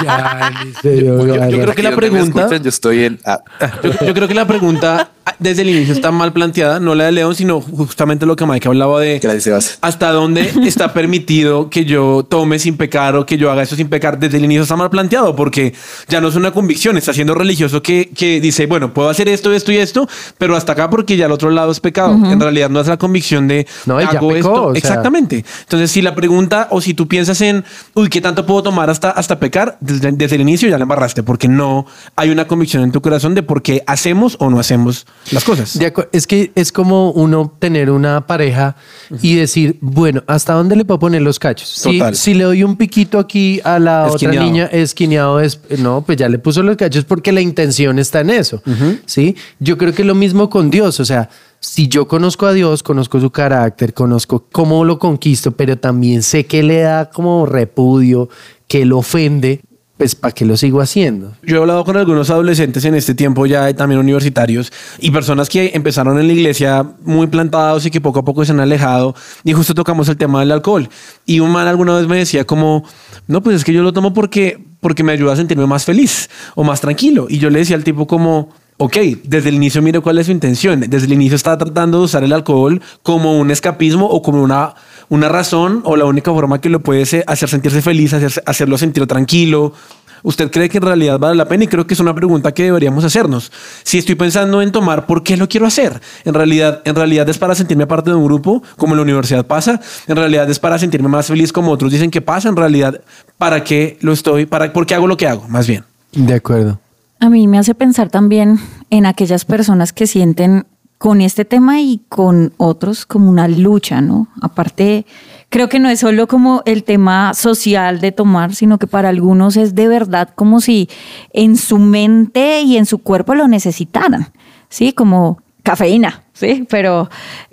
Ya, 0.04 0.50
ni 0.64 0.72
se 0.74 1.04
Yo, 1.04 1.18
creo 1.18 1.74
que 1.76 1.82
la 1.84 1.94
pregunta- 1.94 2.40
escuchan, 2.40 2.62
yo 2.64 2.68
estoy 2.68 3.04
en... 3.04 3.20
ah, 3.24 3.40
Yo, 3.84 3.90
yo 4.06 4.14
creo 4.14 4.26
que 4.26 4.34
la 4.34 4.46
pregunta 4.46 5.10
desde 5.38 5.62
el 5.62 5.68
inicio 5.70 5.92
está 5.94 6.10
mal 6.10 6.32
planteada, 6.32 6.80
no 6.80 6.94
la 6.94 7.04
de 7.04 7.12
León, 7.12 7.34
sino 7.34 7.60
justamente 7.60 8.24
lo 8.26 8.34
que 8.34 8.46
Mike 8.46 8.66
hablaba 8.66 8.98
de 9.00 9.18
gracias, 9.18 9.44
Sebas. 9.44 9.78
hasta 9.82 10.10
dónde 10.10 10.50
está 10.64 10.92
permitido 10.94 11.68
que 11.68 11.84
yo 11.84 12.26
tome 12.28 12.58
sin 12.58 12.76
pecar 12.76 13.14
o 13.14 13.26
que 13.26 13.36
yo 13.36 13.50
haga 13.50 13.62
eso 13.62 13.76
sin 13.76 13.88
pecar. 13.88 14.18
Desde 14.18 14.38
el 14.38 14.44
inicio 14.44 14.62
está 14.62 14.76
mal 14.76 14.88
planteado 14.90 15.36
porque 15.36 15.74
ya 16.08 16.20
no 16.20 16.28
es 16.28 16.34
una 16.36 16.50
convicción, 16.52 16.96
está 16.96 17.12
siendo 17.12 17.34
religioso 17.34 17.67
que, 17.82 18.10
que 18.14 18.40
dice, 18.40 18.66
bueno, 18.66 18.92
puedo 18.92 19.08
hacer 19.08 19.28
esto, 19.28 19.52
esto 19.52 19.72
y 19.72 19.76
esto, 19.76 20.08
pero 20.38 20.56
hasta 20.56 20.72
acá 20.72 20.90
porque 20.90 21.16
ya 21.16 21.26
el 21.26 21.32
otro 21.32 21.50
lado 21.50 21.70
es 21.70 21.80
pecado. 21.80 22.12
En 22.14 22.40
realidad 22.40 22.70
no 22.70 22.80
es 22.80 22.86
la 22.86 22.96
convicción 22.96 23.48
de 23.48 23.66
No, 23.86 23.98
hago 23.98 24.28
pecó, 24.28 24.34
esto. 24.34 24.64
o 24.66 24.72
sea. 24.72 24.78
Exactamente. 24.78 25.44
Entonces, 25.62 25.90
si 25.90 26.02
la 26.02 26.14
pregunta 26.14 26.68
o 26.70 26.80
si 26.80 26.94
tú 26.94 27.06
piensas 27.08 27.40
en, 27.40 27.64
uy, 27.94 28.08
¿qué 28.08 28.20
tanto 28.20 28.46
puedo 28.46 28.62
tomar 28.62 28.90
hasta, 28.90 29.10
hasta 29.10 29.38
pecar? 29.38 29.76
Desde, 29.80 30.12
desde 30.12 30.36
el 30.36 30.42
inicio 30.42 30.68
ya 30.68 30.78
la 30.78 30.82
embarraste 30.82 31.22
porque 31.22 31.48
no 31.48 31.86
hay 32.16 32.30
una 32.30 32.46
convicción 32.46 32.82
en 32.82 32.92
tu 32.92 33.00
corazón 33.00 33.34
de 33.34 33.42
por 33.42 33.62
qué 33.62 33.82
hacemos 33.86 34.36
o 34.40 34.50
no 34.50 34.58
hacemos 34.58 35.06
las 35.30 35.44
cosas. 35.44 35.78
Es 36.12 36.26
que 36.26 36.52
es 36.54 36.72
como 36.72 37.10
uno 37.12 37.52
tener 37.58 37.90
una 37.90 38.26
pareja 38.26 38.76
y 39.22 39.34
decir, 39.36 39.78
bueno, 39.80 40.22
¿hasta 40.26 40.54
dónde 40.54 40.76
le 40.76 40.84
puedo 40.84 40.98
poner 40.98 41.22
los 41.22 41.38
cachos? 41.38 41.68
Si, 41.68 41.98
Total. 41.98 42.14
si 42.16 42.34
le 42.34 42.44
doy 42.44 42.62
un 42.62 42.76
piquito 42.76 43.18
aquí 43.18 43.60
a 43.64 43.78
la 43.78 44.06
otra 44.06 44.30
niña, 44.32 44.66
esquineado 44.66 45.40
es, 45.40 45.60
no, 45.78 46.02
pues 46.02 46.18
ya 46.18 46.28
le 46.28 46.38
puso 46.38 46.62
los 46.62 46.76
cachos 46.76 47.04
porque 47.04 47.32
la 47.32 47.40
intención 47.48 47.98
está 47.98 48.20
en 48.20 48.30
eso. 48.30 48.62
Sí, 49.06 49.36
yo 49.58 49.76
creo 49.76 49.92
que 49.92 50.04
lo 50.04 50.14
mismo 50.14 50.48
con 50.48 50.70
Dios. 50.70 51.00
O 51.00 51.04
sea, 51.04 51.28
si 51.60 51.88
yo 51.88 52.06
conozco 52.06 52.46
a 52.46 52.52
Dios, 52.52 52.82
conozco 52.82 53.20
su 53.20 53.30
carácter, 53.30 53.94
conozco 53.94 54.46
cómo 54.52 54.84
lo 54.84 54.98
conquisto, 54.98 55.52
pero 55.52 55.76
también 55.76 56.22
sé 56.22 56.46
que 56.46 56.62
le 56.62 56.80
da 56.80 57.10
como 57.10 57.46
repudio, 57.46 58.28
que 58.68 58.84
lo 58.84 58.98
ofende, 58.98 59.60
pues 59.98 60.14
¿para 60.14 60.32
qué 60.32 60.44
lo 60.46 60.56
sigo 60.56 60.80
haciendo? 60.80 61.34
Yo 61.42 61.56
he 61.56 61.58
hablado 61.58 61.84
con 61.84 61.96
algunos 61.96 62.30
adolescentes 62.30 62.84
en 62.84 62.94
este 62.94 63.14
tiempo 63.14 63.44
ya 63.46 63.74
también 63.74 63.98
universitarios 63.98 64.72
y 65.00 65.10
personas 65.10 65.48
que 65.48 65.72
empezaron 65.74 66.18
en 66.20 66.28
la 66.28 66.32
iglesia 66.32 66.86
muy 67.02 67.26
plantados 67.26 67.84
y 67.84 67.90
que 67.90 68.00
poco 68.00 68.20
a 68.20 68.24
poco 68.24 68.44
se 68.44 68.52
han 68.52 68.60
alejado 68.60 69.16
y 69.42 69.52
justo 69.52 69.74
tocamos 69.74 70.08
el 70.08 70.16
tema 70.16 70.38
del 70.40 70.52
alcohol 70.52 70.88
y 71.26 71.40
un 71.40 71.50
man 71.50 71.66
alguna 71.66 71.96
vez 71.96 72.06
me 72.06 72.16
decía 72.16 72.44
como 72.44 72.84
no 73.26 73.42
pues 73.42 73.56
es 73.56 73.64
que 73.64 73.72
yo 73.72 73.82
lo 73.82 73.92
tomo 73.92 74.14
porque 74.14 74.67
porque 74.80 75.02
me 75.02 75.12
ayuda 75.12 75.32
a 75.32 75.36
sentirme 75.36 75.66
más 75.66 75.84
feliz 75.84 76.28
o 76.54 76.64
más 76.64 76.80
tranquilo 76.80 77.26
y 77.28 77.38
yo 77.38 77.50
le 77.50 77.58
decía 77.58 77.76
al 77.76 77.84
tipo 77.84 78.06
como 78.06 78.50
Ok, 78.80 78.96
desde 79.24 79.48
el 79.48 79.56
inicio 79.56 79.82
mire 79.82 79.98
cuál 79.98 80.18
es 80.18 80.26
su 80.26 80.32
intención. 80.32 80.78
Desde 80.88 81.06
el 81.06 81.12
inicio 81.12 81.34
está 81.34 81.58
tratando 81.58 81.98
de 81.98 82.04
usar 82.04 82.22
el 82.22 82.32
alcohol 82.32 82.80
como 83.02 83.36
un 83.36 83.50
escapismo 83.50 84.06
o 84.06 84.22
como 84.22 84.40
una, 84.40 84.74
una 85.08 85.28
razón 85.28 85.82
o 85.84 85.96
la 85.96 86.04
única 86.04 86.30
forma 86.30 86.60
que 86.60 86.68
lo 86.68 86.80
puede 86.80 87.02
hacer 87.02 87.48
sentirse 87.48 87.82
feliz, 87.82 88.12
hacer, 88.12 88.40
hacerlo 88.46 88.78
sentir 88.78 89.04
tranquilo. 89.08 89.72
¿Usted 90.22 90.50
cree 90.50 90.68
que 90.68 90.78
en 90.78 90.84
realidad 90.84 91.18
vale 91.18 91.36
la 91.36 91.46
pena? 91.46 91.64
Y 91.64 91.66
creo 91.66 91.86
que 91.86 91.94
es 91.94 92.00
una 92.00 92.14
pregunta 92.14 92.52
que 92.52 92.64
deberíamos 92.64 93.04
hacernos. 93.04 93.52
Si 93.82 93.98
estoy 93.98 94.14
pensando 94.14 94.62
en 94.62 94.72
tomar, 94.72 95.06
¿por 95.06 95.22
qué 95.22 95.36
lo 95.36 95.48
quiero 95.48 95.66
hacer? 95.66 96.00
En 96.24 96.34
realidad, 96.34 96.82
en 96.84 96.94
realidad 96.94 97.28
es 97.28 97.38
para 97.38 97.54
sentirme 97.54 97.86
parte 97.86 98.10
de 98.10 98.16
un 98.16 98.24
grupo, 98.24 98.62
como 98.76 98.94
en 98.94 98.98
la 98.98 99.02
universidad 99.02 99.46
pasa. 99.46 99.80
En 100.06 100.16
realidad 100.16 100.48
es 100.50 100.58
para 100.58 100.78
sentirme 100.78 101.08
más 101.08 101.26
feliz, 101.26 101.52
como 101.52 101.72
otros 101.72 101.92
dicen 101.92 102.10
que 102.10 102.20
pasa. 102.20 102.48
En 102.48 102.56
realidad, 102.56 103.00
¿para 103.36 103.64
qué 103.64 103.98
lo 104.00 104.12
estoy? 104.12 104.46
¿Para, 104.46 104.72
¿Por 104.72 104.86
qué 104.86 104.94
hago 104.94 105.06
lo 105.06 105.16
que 105.16 105.26
hago? 105.26 105.46
Más 105.48 105.66
bien. 105.66 105.84
De 106.12 106.34
acuerdo. 106.34 106.78
A 107.20 107.28
mí 107.28 107.48
me 107.48 107.58
hace 107.58 107.74
pensar 107.74 108.10
también 108.10 108.60
en 108.90 109.06
aquellas 109.06 109.44
personas 109.44 109.92
que 109.92 110.06
sienten 110.06 110.66
con 110.98 111.20
este 111.20 111.44
tema 111.44 111.80
y 111.80 112.00
con 112.08 112.52
otros 112.56 113.06
como 113.06 113.30
una 113.30 113.48
lucha, 113.48 114.00
¿no? 114.00 114.28
Aparte, 114.42 115.06
creo 115.48 115.68
que 115.68 115.78
no 115.78 115.88
es 115.88 116.00
solo 116.00 116.26
como 116.26 116.62
el 116.66 116.84
tema 116.84 117.34
social 117.34 118.00
de 118.00 118.12
tomar, 118.12 118.54
sino 118.54 118.78
que 118.78 118.86
para 118.86 119.08
algunos 119.08 119.56
es 119.56 119.74
de 119.74 119.88
verdad 119.88 120.30
como 120.34 120.60
si 120.60 120.88
en 121.32 121.56
su 121.56 121.78
mente 121.78 122.60
y 122.62 122.76
en 122.76 122.86
su 122.86 122.98
cuerpo 122.98 123.34
lo 123.34 123.48
necesitaran, 123.48 124.28
¿sí? 124.68 124.92
Como 124.92 125.38
cafeína, 125.62 126.24
¿sí? 126.32 126.66
Pero 126.68 127.08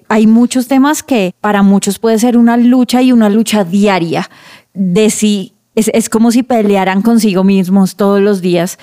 hay 0.09 0.27
muchos 0.27 0.67
temas 0.67 1.03
que 1.03 1.33
para 1.41 1.63
muchos 1.63 1.99
puede 1.99 2.19
ser 2.19 2.37
una 2.37 2.57
lucha 2.57 3.01
y 3.01 3.11
una 3.11 3.29
lucha 3.29 3.63
diaria 3.63 4.29
de 4.73 5.09
si 5.09 5.53
es, 5.75 5.89
es 5.93 6.09
como 6.09 6.31
si 6.31 6.43
pelearan 6.43 7.01
consigo 7.01 7.43
mismos 7.43 7.95
todos 7.95 8.21
los 8.21 8.41
días 8.41 8.77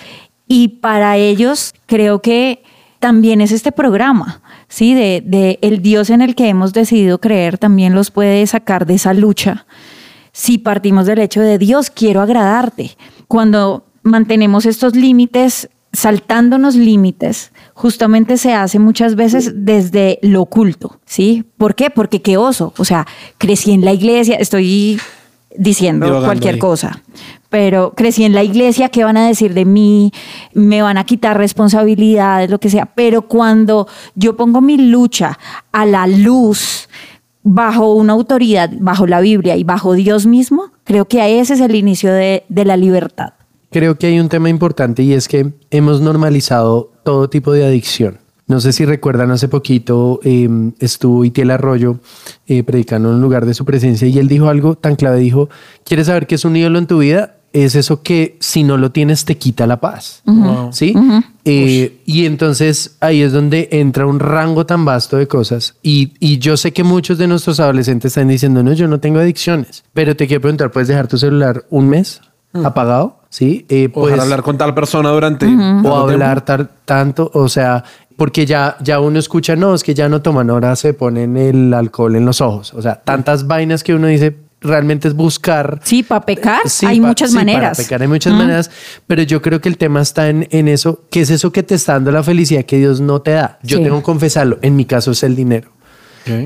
y 0.48 0.68
para 0.68 1.16
ellos 1.16 1.74
creo 1.86 2.20
que 2.20 2.62
también 2.98 3.40
es 3.40 3.52
este 3.52 3.72
programa, 3.72 4.42
¿sí? 4.72 4.94
De, 4.94 5.22
de 5.24 5.58
el 5.60 5.82
Dios 5.82 6.08
en 6.08 6.22
el 6.22 6.34
que 6.34 6.48
hemos 6.48 6.72
decidido 6.72 7.20
creer 7.20 7.58
también 7.58 7.94
los 7.94 8.10
puede 8.10 8.46
sacar 8.46 8.86
de 8.86 8.94
esa 8.94 9.12
lucha. 9.12 9.66
Si 10.32 10.56
partimos 10.56 11.04
del 11.04 11.18
hecho 11.18 11.42
de 11.42 11.58
Dios, 11.58 11.90
quiero 11.90 12.22
agradarte. 12.22 12.96
Cuando 13.28 13.84
mantenemos 14.02 14.64
estos 14.64 14.96
límites, 14.96 15.68
saltándonos 15.92 16.74
límites, 16.74 17.52
justamente 17.74 18.38
se 18.38 18.54
hace 18.54 18.78
muchas 18.78 19.14
veces 19.14 19.52
desde 19.54 20.18
lo 20.22 20.40
oculto, 20.40 21.00
¿sí? 21.04 21.44
¿Por 21.58 21.74
qué? 21.74 21.90
Porque 21.90 22.22
qué 22.22 22.38
oso. 22.38 22.72
O 22.78 22.86
sea, 22.86 23.06
crecí 23.36 23.72
en 23.72 23.84
la 23.84 23.92
iglesia, 23.92 24.36
estoy 24.36 24.98
diciendo 25.54 26.06
Divagando 26.06 26.28
cualquier 26.28 26.54
ahí. 26.54 26.60
cosa, 26.60 27.02
pero 27.52 27.92
crecí 27.94 28.24
en 28.24 28.32
la 28.32 28.42
iglesia, 28.42 28.88
¿qué 28.88 29.04
van 29.04 29.18
a 29.18 29.28
decir 29.28 29.52
de 29.52 29.66
mí? 29.66 30.10
Me 30.54 30.80
van 30.80 30.96
a 30.96 31.04
quitar 31.04 31.36
responsabilidades, 31.36 32.48
lo 32.48 32.58
que 32.58 32.70
sea. 32.70 32.86
Pero 32.86 33.28
cuando 33.28 33.86
yo 34.14 34.38
pongo 34.38 34.62
mi 34.62 34.78
lucha 34.78 35.38
a 35.70 35.84
la 35.84 36.06
luz, 36.06 36.88
bajo 37.42 37.92
una 37.92 38.14
autoridad, 38.14 38.70
bajo 38.80 39.06
la 39.06 39.20
Biblia 39.20 39.54
y 39.56 39.64
bajo 39.64 39.92
Dios 39.92 40.24
mismo, 40.24 40.70
creo 40.84 41.04
que 41.04 41.40
ese 41.40 41.52
es 41.52 41.60
el 41.60 41.74
inicio 41.74 42.10
de, 42.10 42.42
la 42.48 42.78
libertad. 42.78 43.34
Creo 43.70 43.98
que 43.98 44.06
hay 44.06 44.18
un 44.18 44.30
tema 44.30 44.48
importante 44.48 45.02
y 45.02 45.12
es 45.12 45.28
que 45.28 45.52
hemos 45.70 46.00
normalizado 46.00 46.90
todo 47.04 47.28
tipo 47.28 47.52
de 47.52 47.66
adicción. 47.66 48.16
No 48.46 48.60
sé 48.60 48.72
si 48.72 48.86
recuerdan, 48.86 49.30
hace 49.30 49.48
poquito 49.48 50.20
eh, 50.24 50.48
estuvo 50.78 51.22
Itiel 51.22 51.50
Arroyo 51.50 51.98
predicando 52.64 53.10
en 53.10 53.16
un 53.16 53.20
lugar 53.20 53.44
de 53.44 53.52
su 53.52 53.66
presencia 53.66 54.08
y 54.08 54.18
él 54.18 54.28
dijo 54.28 54.48
algo 54.48 54.74
tan 54.74 54.96
clave, 54.96 55.18
dijo, 55.18 55.50
¿quieres 55.84 56.06
saber 56.06 56.26
qué 56.26 56.36
es 56.36 56.46
un 56.46 56.56
ídolo 56.56 56.78
en 56.78 56.86
tu 56.86 57.00
vida? 57.00 57.36
Es 57.52 57.74
eso 57.74 58.02
que 58.02 58.36
si 58.40 58.64
no 58.64 58.78
lo 58.78 58.92
tienes 58.92 59.24
te 59.26 59.36
quita 59.36 59.66
la 59.66 59.78
paz. 59.80 60.22
¿Sí? 60.70 60.94
Eh, 61.44 61.98
y 62.06 62.24
entonces 62.26 62.96
ahí 63.00 63.20
es 63.22 63.32
donde 63.32 63.68
entra 63.72 64.06
un 64.06 64.20
rango 64.20 64.64
tan 64.64 64.84
vasto 64.84 65.16
de 65.18 65.26
cosas. 65.28 65.74
Y, 65.82 66.14
y 66.18 66.38
yo 66.38 66.56
sé 66.56 66.72
que 66.72 66.82
muchos 66.84 67.18
de 67.18 67.26
nuestros 67.28 67.60
adolescentes 67.60 68.12
están 68.12 68.28
diciendo, 68.28 68.62
no, 68.62 68.72
yo 68.72 68.88
no 68.88 69.00
tengo 69.00 69.18
adicciones. 69.18 69.84
Pero 69.92 70.16
te 70.16 70.26
quiero 70.26 70.40
preguntar, 70.40 70.70
¿puedes 70.70 70.88
dejar 70.88 71.08
tu 71.08 71.18
celular 71.18 71.64
un 71.70 71.88
mes 71.88 72.20
apagado? 72.64 73.20
Sí. 73.28 73.66
Eh, 73.68 73.88
O 73.92 74.02
puedes- 74.02 74.18
hablar 74.20 74.42
con 74.42 74.56
tal 74.58 74.74
persona 74.74 75.10
durante... 75.10 75.46
o 75.46 75.96
hablar 75.96 76.44
tar- 76.44 76.70
tanto, 76.84 77.30
o 77.34 77.48
sea, 77.48 77.82
porque 78.16 78.44
ya, 78.46 78.76
ya 78.80 79.00
uno 79.00 79.18
escucha, 79.18 79.56
no, 79.56 79.74
es 79.74 79.82
que 79.82 79.94
ya 79.94 80.08
no 80.08 80.20
toman, 80.22 80.50
ahora 80.50 80.76
se 80.76 80.92
ponen 80.94 81.36
el 81.36 81.72
alcohol 81.74 82.14
en 82.16 82.24
los 82.26 82.40
ojos. 82.40 82.72
O 82.74 82.82
sea, 82.82 82.96
tantas 83.02 83.46
vainas 83.46 83.82
que 83.82 83.94
uno 83.94 84.06
dice, 84.06 84.36
realmente 84.62 85.08
es 85.08 85.14
buscar. 85.14 85.80
Sí, 85.84 86.02
para 86.02 86.24
pecar 86.24 86.60
Sí, 86.68 86.86
hay 86.86 87.00
pa- 87.00 87.06
muchas 87.08 87.30
sí, 87.30 87.36
para 87.36 87.44
maneras. 87.46 87.76
pecar 87.78 88.02
hay 88.02 88.08
muchas 88.08 88.32
Mm. 88.32 88.36
maneras, 88.38 88.70
pero 89.06 89.22
yo 89.22 89.42
creo 89.42 89.60
que 89.60 89.68
el 89.68 89.76
tema 89.76 90.00
está 90.02 90.28
en, 90.28 90.46
en 90.50 90.68
eso. 90.68 91.02
¿Qué 91.10 91.20
es 91.22 91.30
eso 91.30 91.52
que 91.52 91.62
te 91.62 91.74
está 91.74 91.92
dando 91.94 92.10
la 92.12 92.22
felicidad 92.22 92.64
que 92.64 92.78
Dios 92.78 93.00
no 93.00 93.20
te 93.20 93.32
da? 93.32 93.58
Yo 93.62 93.78
Sí. 93.78 93.84
tengo 93.84 93.98
que 93.98 94.02
confesarlo. 94.04 94.58
En 94.62 94.76
mi 94.76 94.84
caso 94.84 95.10
es 95.12 95.22
el 95.22 95.36
dinero. 95.36 95.70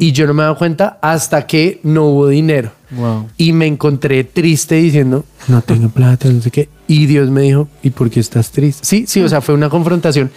Y 0.01 0.13
yo 0.13 0.27
no 0.27 0.33
me 0.33 0.41
he 0.43 0.45
dado 0.45 0.57
cuenta 0.57 0.99
hasta 1.03 1.47
que 1.47 1.81
no 1.83 2.07
hubo 2.07 2.29
dinero. 2.29 2.71
Wow. 2.93 3.29
Y 3.37 3.53
me 3.53 3.67
encontré 3.67 4.25
triste 4.25 4.77
diciendo, 4.77 5.27
no 5.49 5.61
tengo 5.61 5.91
plata, 5.91 6.29
no 6.31 6.41
sé 6.41 6.51
qué. 6.51 6.71
Y 6.89 7.05
Dios 7.05 7.29
me 7.29 7.43
dijo, 7.43 7.69
¿y 7.83 7.91
por 7.91 8.09
qué 8.09 8.21
estás 8.21 8.51
triste? 8.51 8.83
Sí, 8.87 9.05
sí, 9.07 9.21
o 9.21 9.29
sea, 9.29 9.43
fue 9.43 9.55
una 9.55 9.69
confrontación. 9.69 10.31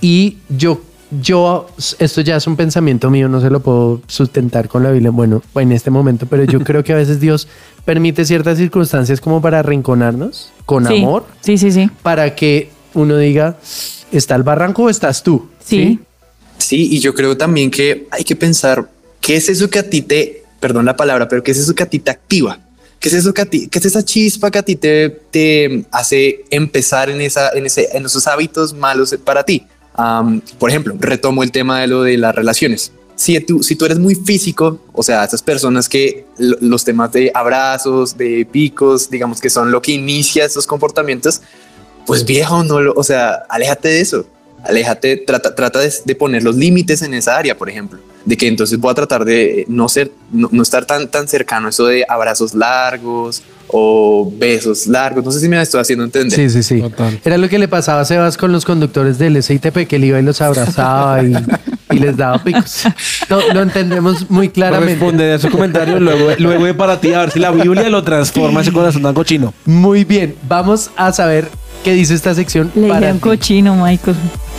Y 0.00 0.36
yo, 0.48 0.80
yo, 1.10 1.66
esto 1.98 2.20
ya 2.20 2.36
es 2.36 2.46
un 2.46 2.56
pensamiento 2.56 3.10
mío, 3.10 3.28
no 3.28 3.40
se 3.40 3.50
lo 3.50 3.60
puedo 3.60 4.00
sustentar 4.06 4.68
con 4.68 4.82
la 4.82 4.90
Biblia, 4.90 5.10
bueno, 5.10 5.42
en 5.54 5.72
este 5.72 5.90
momento, 5.90 6.26
pero 6.26 6.44
yo 6.44 6.60
creo 6.64 6.84
que 6.84 6.92
a 6.92 6.96
veces 6.96 7.20
Dios 7.20 7.48
permite 7.84 8.24
ciertas 8.24 8.58
circunstancias 8.58 9.20
como 9.20 9.40
para 9.40 9.60
arrinconarnos 9.60 10.52
con 10.66 10.86
Sí, 10.86 10.98
amor, 10.98 11.26
Sí, 11.40 11.56
sí, 11.56 11.72
sí. 11.72 11.90
para 12.02 12.34
que 12.34 12.70
uno 12.94 13.16
diga, 13.16 13.56
¿está 14.12 14.34
el 14.34 14.42
barranco 14.42 14.84
o 14.84 14.90
estás 14.90 15.22
tú? 15.22 15.48
Sí. 15.64 16.00
Sí, 16.58 16.88
y 16.90 16.98
yo 16.98 17.14
creo 17.14 17.36
también 17.36 17.70
que 17.70 18.06
hay 18.10 18.24
que 18.24 18.36
pensar 18.36 18.90
qué 19.20 19.36
es 19.36 19.48
eso 19.48 19.70
que 19.70 19.78
a 19.78 19.88
ti 19.88 20.02
te, 20.02 20.42
perdón 20.60 20.84
la 20.86 20.96
palabra, 20.96 21.28
pero 21.28 21.42
qué 21.42 21.52
es 21.52 21.58
eso 21.58 21.74
que 21.74 21.84
a 21.84 21.86
ti 21.86 22.00
te 22.00 22.10
activa. 22.10 22.58
¿Qué 22.98 23.08
es 23.08 23.14
eso 23.14 23.32
que 23.32 23.42
a 23.42 23.46
ti, 23.46 23.68
qué 23.68 23.78
es 23.78 23.84
esa 23.86 24.04
chispa 24.04 24.50
que 24.50 24.58
a 24.58 24.62
ti 24.64 24.74
te, 24.74 25.08
te 25.30 25.86
hace 25.92 26.44
empezar 26.50 27.08
en 27.10 27.20
esa, 27.20 27.50
en 27.50 27.64
ese, 27.64 27.88
en 27.96 28.04
esos 28.04 28.26
hábitos 28.26 28.74
malos 28.74 29.16
para 29.24 29.44
ti? 29.44 29.64
Am, 29.98 30.40
por 30.60 30.70
ejemplo, 30.70 30.94
retomo 30.98 31.42
el 31.42 31.50
tema 31.50 31.80
de 31.80 31.88
lo 31.88 32.02
de 32.04 32.16
las 32.16 32.32
relaciones. 32.34 32.92
Si 33.16 33.38
tú, 33.40 33.64
si 33.64 33.74
tú 33.74 33.84
eres 33.84 33.98
muy 33.98 34.14
físico, 34.14 34.78
o 34.92 35.02
sea, 35.02 35.24
esas 35.24 35.42
personas 35.42 35.88
que 35.88 36.24
lo- 36.38 36.56
los 36.60 36.84
temas 36.84 37.10
de 37.10 37.32
abrazos, 37.34 38.16
de 38.16 38.46
picos, 38.50 39.10
digamos 39.10 39.40
que 39.40 39.50
son 39.50 39.72
lo 39.72 39.82
que 39.82 39.90
inicia 39.90 40.44
estos 40.44 40.68
comportamientos, 40.68 41.42
pues 42.06 42.24
viejo, 42.24 42.62
no 42.62 42.80
lo, 42.80 42.92
o 42.94 43.02
sea, 43.02 43.44
aléjate 43.48 43.88
de 43.88 44.00
eso. 44.00 44.24
Aléjate, 44.62 45.16
trata, 45.16 45.54
trata 45.56 45.80
de, 45.80 45.92
de 46.04 46.14
poner 46.14 46.44
los 46.44 46.54
límites 46.54 47.02
en 47.02 47.12
esa 47.14 47.36
área, 47.36 47.58
por 47.58 47.68
ejemplo, 47.68 47.98
de 48.24 48.36
que 48.36 48.46
entonces 48.46 48.78
voy 48.78 48.92
a 48.92 48.94
tratar 48.94 49.24
de 49.24 49.64
no 49.68 49.88
ser, 49.88 50.12
no, 50.30 50.48
no 50.52 50.62
estar 50.62 50.84
tan, 50.84 51.08
tan 51.08 51.26
cercano 51.26 51.66
a 51.66 51.70
eso 51.70 51.86
de 51.86 52.04
abrazos 52.08 52.54
largos 52.54 53.42
o 53.68 54.32
besos 54.36 54.86
largos. 54.86 55.24
No 55.24 55.30
sé 55.30 55.40
si 55.40 55.48
me 55.48 55.60
estoy 55.60 55.80
haciendo 55.80 56.04
entender. 56.04 56.34
Sí, 56.36 56.50
sí, 56.50 56.62
sí. 56.62 56.80
Total. 56.80 57.20
Era 57.24 57.38
lo 57.38 57.48
que 57.48 57.58
le 57.58 57.68
pasaba 57.68 58.00
a 58.00 58.04
Sebas 58.04 58.36
con 58.36 58.52
los 58.52 58.64
conductores 58.64 59.18
del 59.18 59.42
SITP, 59.42 59.86
que 59.86 59.96
él 59.96 60.04
iba 60.04 60.18
y 60.18 60.22
los 60.22 60.40
abrazaba 60.40 61.22
y, 61.22 61.34
y 61.90 61.98
les 61.98 62.16
daba 62.16 62.42
picos. 62.42 62.84
No, 63.28 63.40
lo 63.52 63.62
entendemos 63.62 64.30
muy 64.30 64.48
claramente. 64.48 64.94
Responde 64.94 65.32
a 65.32 65.38
su 65.38 65.50
comentario 65.50 66.00
luego, 66.00 66.30
luego 66.38 66.64
de 66.64 66.74
para 66.74 67.00
ti 67.00 67.12
a 67.12 67.20
ver 67.20 67.30
si 67.30 67.38
la 67.38 67.50
Biblia 67.50 67.88
lo 67.88 68.02
transforma 68.02 68.60
ese 68.62 68.72
corazón 68.72 69.02
tan 69.02 69.14
cochino. 69.14 69.52
Muy 69.64 70.04
bien, 70.04 70.34
vamos 70.48 70.90
a 70.96 71.12
saber 71.12 71.48
qué 71.84 71.92
dice 71.92 72.14
esta 72.14 72.34
sección. 72.34 72.70
Le 72.74 72.88
para 72.88 73.12
ti. 73.12 73.18
cochino, 73.18 73.74
Michael. 73.76 74.16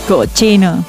Cochino. 0.08 0.84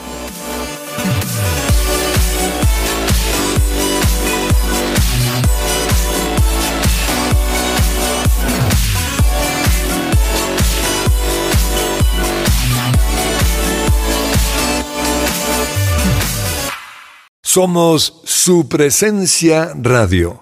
Somos 17.53 18.21
su 18.23 18.69
presencia 18.69 19.73
radio. 19.75 20.41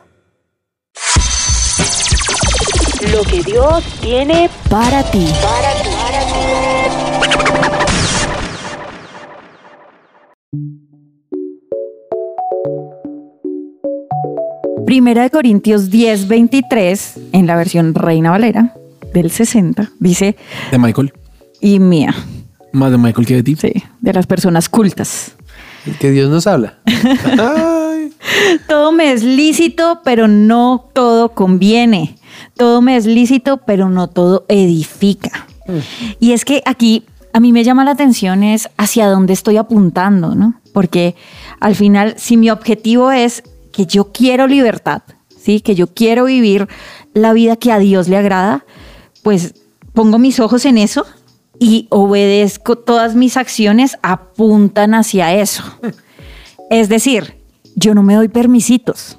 Lo 3.11 3.23
que 3.23 3.41
Dios 3.41 3.83
tiene 3.99 4.47
Para 4.69 5.01
ti. 5.09 5.25
para 5.41 5.73
ti. 5.81 5.89
Primera 14.85 15.23
de 15.23 15.29
Corintios 15.29 15.89
10, 15.89 16.27
23, 16.27 17.19
en 17.33 17.47
la 17.47 17.55
versión 17.55 17.93
Reina 17.93 18.31
Valera 18.31 18.73
del 19.13 19.31
60, 19.31 19.91
dice, 19.99 20.35
De 20.71 20.77
Michael. 20.77 21.13
y 21.61 21.79
mía, 21.79 22.13
Más 22.73 22.91
de 22.91 22.97
Michael 22.97 23.25
que 23.27 23.35
de 23.35 23.43
ti. 23.43 23.55
sí, 23.55 23.71
de 24.01 24.13
las 24.13 24.25
personas 24.27 24.69
cultas. 24.69 25.35
Que 25.99 26.11
Dios 26.11 26.29
nos 26.29 26.47
habla. 26.47 26.79
Todo 28.67 28.91
me 28.91 29.11
es 29.11 29.23
lícito, 29.23 30.01
pero 30.03 30.27
no 30.27 30.89
todo 30.93 31.29
conviene. 31.33 32.17
Todo 32.55 32.81
me 32.81 32.97
es 32.97 33.05
lícito, 33.05 33.57
pero 33.65 33.89
no 33.89 34.07
todo 34.07 34.45
edifica. 34.49 35.47
Y 36.19 36.33
es 36.33 36.45
que 36.45 36.61
aquí 36.65 37.05
a 37.31 37.39
mí 37.39 37.53
me 37.53 37.63
llama 37.63 37.85
la 37.85 37.91
atención 37.91 38.43
es 38.43 38.69
hacia 38.77 39.07
dónde 39.07 39.33
estoy 39.33 39.57
apuntando, 39.57 40.35
¿no? 40.35 40.59
Porque 40.73 41.15
al 41.59 41.75
final, 41.75 42.15
si 42.17 42.37
mi 42.37 42.49
objetivo 42.49 43.11
es 43.11 43.43
que 43.71 43.85
yo 43.85 44.11
quiero 44.11 44.47
libertad, 44.47 45.03
¿sí? 45.39 45.61
Que 45.61 45.75
yo 45.75 45.87
quiero 45.87 46.25
vivir 46.25 46.67
la 47.13 47.33
vida 47.33 47.55
que 47.55 47.71
a 47.71 47.79
Dios 47.79 48.07
le 48.07 48.17
agrada, 48.17 48.65
pues 49.23 49.53
pongo 49.93 50.17
mis 50.17 50.39
ojos 50.39 50.65
en 50.65 50.77
eso 50.77 51.05
y 51.59 51.87
obedezco 51.89 52.77
todas 52.77 53.15
mis 53.15 53.35
acciones 53.37 53.97
apuntan 54.01 54.93
hacia 54.93 55.33
eso. 55.35 55.63
Es 56.69 56.87
decir, 56.89 57.35
yo 57.75 57.93
no 57.93 58.03
me 58.03 58.15
doy 58.15 58.27
permisitos. 58.29 59.17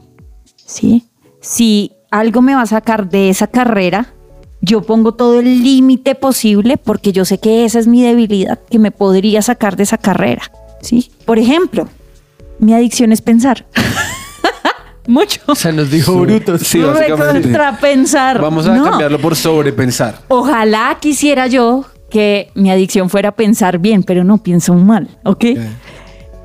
¿Sí? 0.56 1.04
Si 1.40 1.92
algo 2.10 2.42
me 2.42 2.54
va 2.54 2.62
a 2.62 2.66
sacar 2.66 3.08
de 3.08 3.28
esa 3.30 3.46
carrera, 3.46 4.14
yo 4.62 4.82
pongo 4.82 5.12
todo 5.14 5.40
el 5.40 5.62
límite 5.62 6.14
posible 6.14 6.76
porque 6.76 7.12
yo 7.12 7.24
sé 7.24 7.38
que 7.38 7.64
esa 7.64 7.78
es 7.78 7.86
mi 7.86 8.02
debilidad 8.02 8.58
que 8.70 8.78
me 8.78 8.90
podría 8.90 9.42
sacar 9.42 9.76
de 9.76 9.82
esa 9.84 9.98
carrera. 9.98 10.42
¿Sí? 10.80 11.10
Por 11.26 11.38
ejemplo, 11.38 11.88
mi 12.58 12.72
adicción 12.74 13.12
es 13.12 13.20
pensar. 13.22 13.66
Mucho. 15.06 15.40
O 15.46 15.54
sea, 15.54 15.72
nos 15.72 15.90
dijo 15.90 16.14
brutos. 16.14 16.60
Sí, 16.62 16.78
básicamente. 16.80 17.32
Recontrapensar. 17.48 18.40
Vamos 18.40 18.66
a 18.66 18.76
No. 18.76 18.84
cambiarlo 18.84 19.18
por 19.18 19.34
sobrepensar. 19.34 20.20
Ojalá 20.28 20.98
quisiera 21.00 21.46
yo 21.48 21.84
que 22.10 22.50
mi 22.54 22.70
adicción 22.70 23.08
fuera 23.08 23.32
pensar 23.32 23.78
bien, 23.78 24.02
pero 24.02 24.24
no 24.24 24.38
pienso 24.38 24.74
mal, 24.74 25.08
¿ok? 25.24 25.44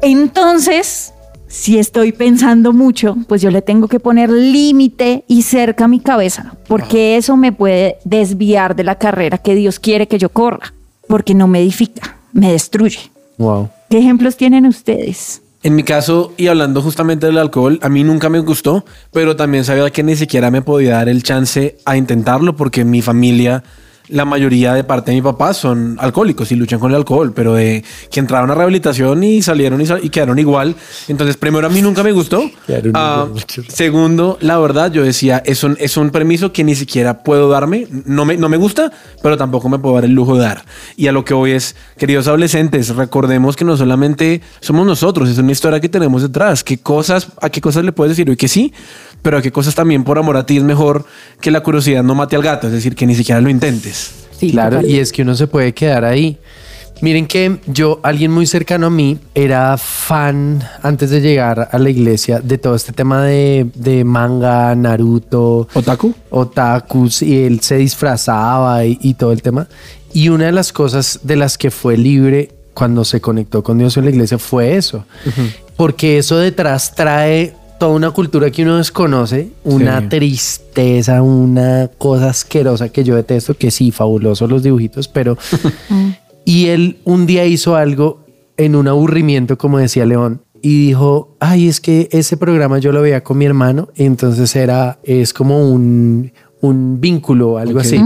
Entonces, 0.02 1.14
si 1.48 1.80
estoy 1.80 2.12
pensando 2.12 2.74
mucho, 2.74 3.18
pues 3.28 3.42
yo 3.42 3.50
le 3.50 3.62
tengo 3.62 3.88
que 3.88 4.00
poner 4.00 4.30
límite 4.30 5.24
y 5.28 5.42
cerca 5.42 5.86
a 5.86 5.88
mi 5.88 6.00
cabeza, 6.00 6.56
porque 6.68 7.18
eso 7.18 7.38
me 7.38 7.52
puede 7.52 7.98
desviar 8.04 8.76
de 8.76 8.84
la 8.84 8.96
carrera 8.96 9.38
que 9.38 9.56
Dios 9.56 9.80
quiere 9.80 10.08
que 10.08 10.18
yo 10.18 10.30
corra, 10.30 10.74
porque 11.08 11.34
no 11.34 11.48
me 11.48 11.62
edifica, 11.62 12.18
me 12.34 12.52
destruye. 12.52 13.12
Wow. 13.38 13.70
¿Qué 13.90 14.00
ejemplos 14.00 14.38
tienen 14.38 14.66
ustedes? 14.66 15.42
En 15.64 15.76
mi 15.76 15.82
caso, 15.82 16.32
y 16.38 16.46
hablando 16.46 16.82
justamente 16.82 17.26
del 17.26 17.40
alcohol, 17.40 17.80
a 17.82 17.90
mí 17.90 18.04
nunca 18.04 18.30
me 18.30 18.38
gustó, 18.40 18.86
pero 19.12 19.36
también 19.36 19.64
sabía 19.64 19.90
que 19.90 20.04
ni 20.04 20.16
siquiera 20.16 20.52
me 20.52 20.62
podía 20.62 20.92
dar 20.92 21.10
el 21.10 21.24
chance 21.24 21.78
a 21.86 21.98
intentarlo 21.98 22.56
porque 22.56 22.86
mi 22.86 23.02
familia, 23.02 23.64
la 24.10 24.26
mayoría 24.26 24.74
de 24.74 24.84
parte 24.84 25.12
de 25.12 25.16
mi 25.18 25.22
papá 25.22 25.54
son 25.54 25.98
alcohólicos 26.00 26.52
y 26.52 26.56
luchan 26.56 26.80
con 26.80 26.92
el 26.92 26.96
alcohol, 26.98 27.34
pero 27.36 27.54
de 27.54 27.84
que 28.12 28.20
entraron 28.20 28.52
a 28.52 28.56
rehabilitación 28.56 29.24
y 29.24 29.42
salieron 29.42 29.82
y, 29.82 29.86
sal- 29.86 30.02
y 30.04 30.10
quedaron 30.10 30.38
igual. 30.40 30.76
Entonces, 31.08 31.38
primero 31.38 31.68
a 31.68 31.70
mí 31.70 31.82
nunca 31.82 32.04
me 32.04 32.12
gustó. 32.12 32.50
Muchos. 33.32 33.66
segundo, 33.70 34.38
la 34.42 34.58
verdad, 34.60 34.92
yo 34.92 35.04
decía, 35.04 35.42
es 35.46 35.64
un, 35.64 35.78
es 35.80 35.98
un 35.98 36.10
permiso 36.10 36.52
que 36.54 36.64
ni 36.64 36.76
siquiera 36.76 37.24
puedo 37.24 37.50
darme. 37.50 37.88
No 38.06 38.26
me, 38.26 38.38
no 38.38 38.50
me 38.50 38.58
gusta, 38.58 38.92
pero 39.24 39.38
tampoco 39.38 39.70
me 39.70 39.80
puedo 39.80 39.96
dar 39.96 40.06
el 40.06 40.12
lujo 40.12 40.36
de 40.36 40.42
dar. 40.44 40.66
Y 40.96 41.08
a 41.08 41.12
lo 41.12 41.26
que 41.26 41.34
hoy 41.34 41.52
es, 41.52 41.76
queridos 41.98 42.28
adolescentes, 42.28 42.96
recordemos 42.96 43.56
que 43.56 43.66
no 43.66 43.76
solamente 43.78 44.42
somos 44.60 44.86
nosotros, 44.86 45.30
es 45.30 45.38
una 45.38 45.52
historia 45.52 45.80
que 45.80 45.90
tenemos 45.90 46.22
detrás. 46.22 46.64
¿Qué 46.64 46.78
cosas, 46.78 47.28
¿A 47.42 47.50
qué 47.50 47.62
cosas 47.62 47.84
le 47.84 47.92
puedes 47.92 48.12
decir 48.12 48.30
hoy 48.30 48.38
que 48.38 48.48
sí? 48.48 48.74
Pero 49.26 49.40
a 49.40 49.42
qué 49.42 49.52
cosas 49.52 49.74
también 49.74 50.04
por 50.04 50.20
amor 50.20 50.38
a 50.38 50.46
ti 50.46 50.58
es 50.58 50.62
mejor 50.64 51.04
que 51.42 51.50
la 51.50 51.62
curiosidad 51.62 52.04
no 52.04 52.14
mate 52.14 52.36
al 52.36 52.44
gato, 52.44 52.68
es 52.68 52.74
decir, 52.74 52.94
que 52.94 53.08
ni 53.08 53.16
siquiera 53.16 53.42
lo 53.42 53.50
intentes. 53.50 54.12
Sí, 54.40 54.52
claro, 54.52 54.76
total. 54.76 54.92
y 54.92 55.00
es 55.00 55.12
que 55.12 55.24
uno 55.24 55.34
se 55.34 55.48
puede 55.48 55.74
quedar 55.74 56.06
ahí. 56.06 56.38
Miren 57.02 57.26
que 57.26 57.58
yo, 57.66 58.00
alguien 58.04 58.30
muy 58.32 58.46
cercano 58.46 58.86
a 58.86 58.90
mí, 58.92 59.18
era 59.34 59.76
fan 59.80 60.62
antes 60.84 61.10
de 61.10 61.22
llegar 61.22 61.70
a 61.72 61.80
la 61.80 61.90
iglesia 61.90 62.40
de 62.40 62.60
todo 62.60 62.76
este 62.76 62.94
tema 62.94 63.24
de, 63.24 63.66
de 63.74 64.04
manga, 64.04 64.76
Naruto, 64.76 65.70
¿Otaku? 65.74 66.14
otakus, 66.30 67.24
y 67.24 67.46
él 67.46 67.62
se 67.62 67.78
disfrazaba 67.78 68.86
y, 68.86 69.00
y 69.02 69.16
todo 69.16 69.32
el 69.32 69.42
tema. 69.42 69.68
Y 70.14 70.30
una 70.30 70.46
de 70.46 70.52
las 70.52 70.72
cosas 70.72 71.22
de 71.24 71.36
las 71.36 71.58
que 71.58 71.72
fue 71.72 71.98
libre 71.98 72.52
cuando 72.76 73.04
se 73.04 73.20
conectó 73.22 73.64
con 73.64 73.80
Dios 73.80 73.98
en 73.98 74.04
la 74.06 74.12
iglesia 74.12 74.38
fue 74.38 74.76
eso. 74.76 75.04
Porque 75.76 76.20
eso 76.20 76.38
detrás 76.38 76.94
trae 76.94 77.56
toda 77.80 77.94
una 77.96 78.12
cultura 78.12 78.50
que 78.52 78.64
uno 78.64 78.78
desconoce, 78.78 79.50
una 79.64 80.02
Sí. 80.02 80.08
tristeza, 80.10 81.22
una 81.22 81.90
cosa 81.98 82.30
asquerosa 82.30 82.90
que 82.90 83.04
yo 83.04 83.16
detesto, 83.16 83.56
que 83.58 83.72
sí, 83.72 83.92
fabulosos 83.92 84.50
los 84.50 84.64
dibujitos, 84.64 85.08
pero... 85.08 85.38
y 86.46 86.68
él 86.68 86.98
un 87.06 87.26
día 87.26 87.46
hizo 87.46 87.76
algo 87.76 88.20
en 88.58 88.76
un 88.76 88.88
aburrimiento, 88.88 89.58
como 89.58 89.80
decía 89.80 90.06
León, 90.06 90.42
y 90.62 90.88
dijo, 90.88 91.36
ay, 91.40 91.68
es 91.68 91.80
que 91.82 92.08
ese 92.12 92.38
programa 92.38 92.80
yo 92.80 92.92
lo 92.92 93.02
veía 93.02 93.24
con 93.24 93.38
mi 93.38 93.46
hermano, 93.46 93.90
entonces 93.96 94.56
era, 94.56 95.00
es 95.04 95.34
como 95.34 95.70
un, 95.70 96.32
un 96.62 97.00
vínculo, 97.02 97.58
algo 97.58 97.80
así. 97.80 98.00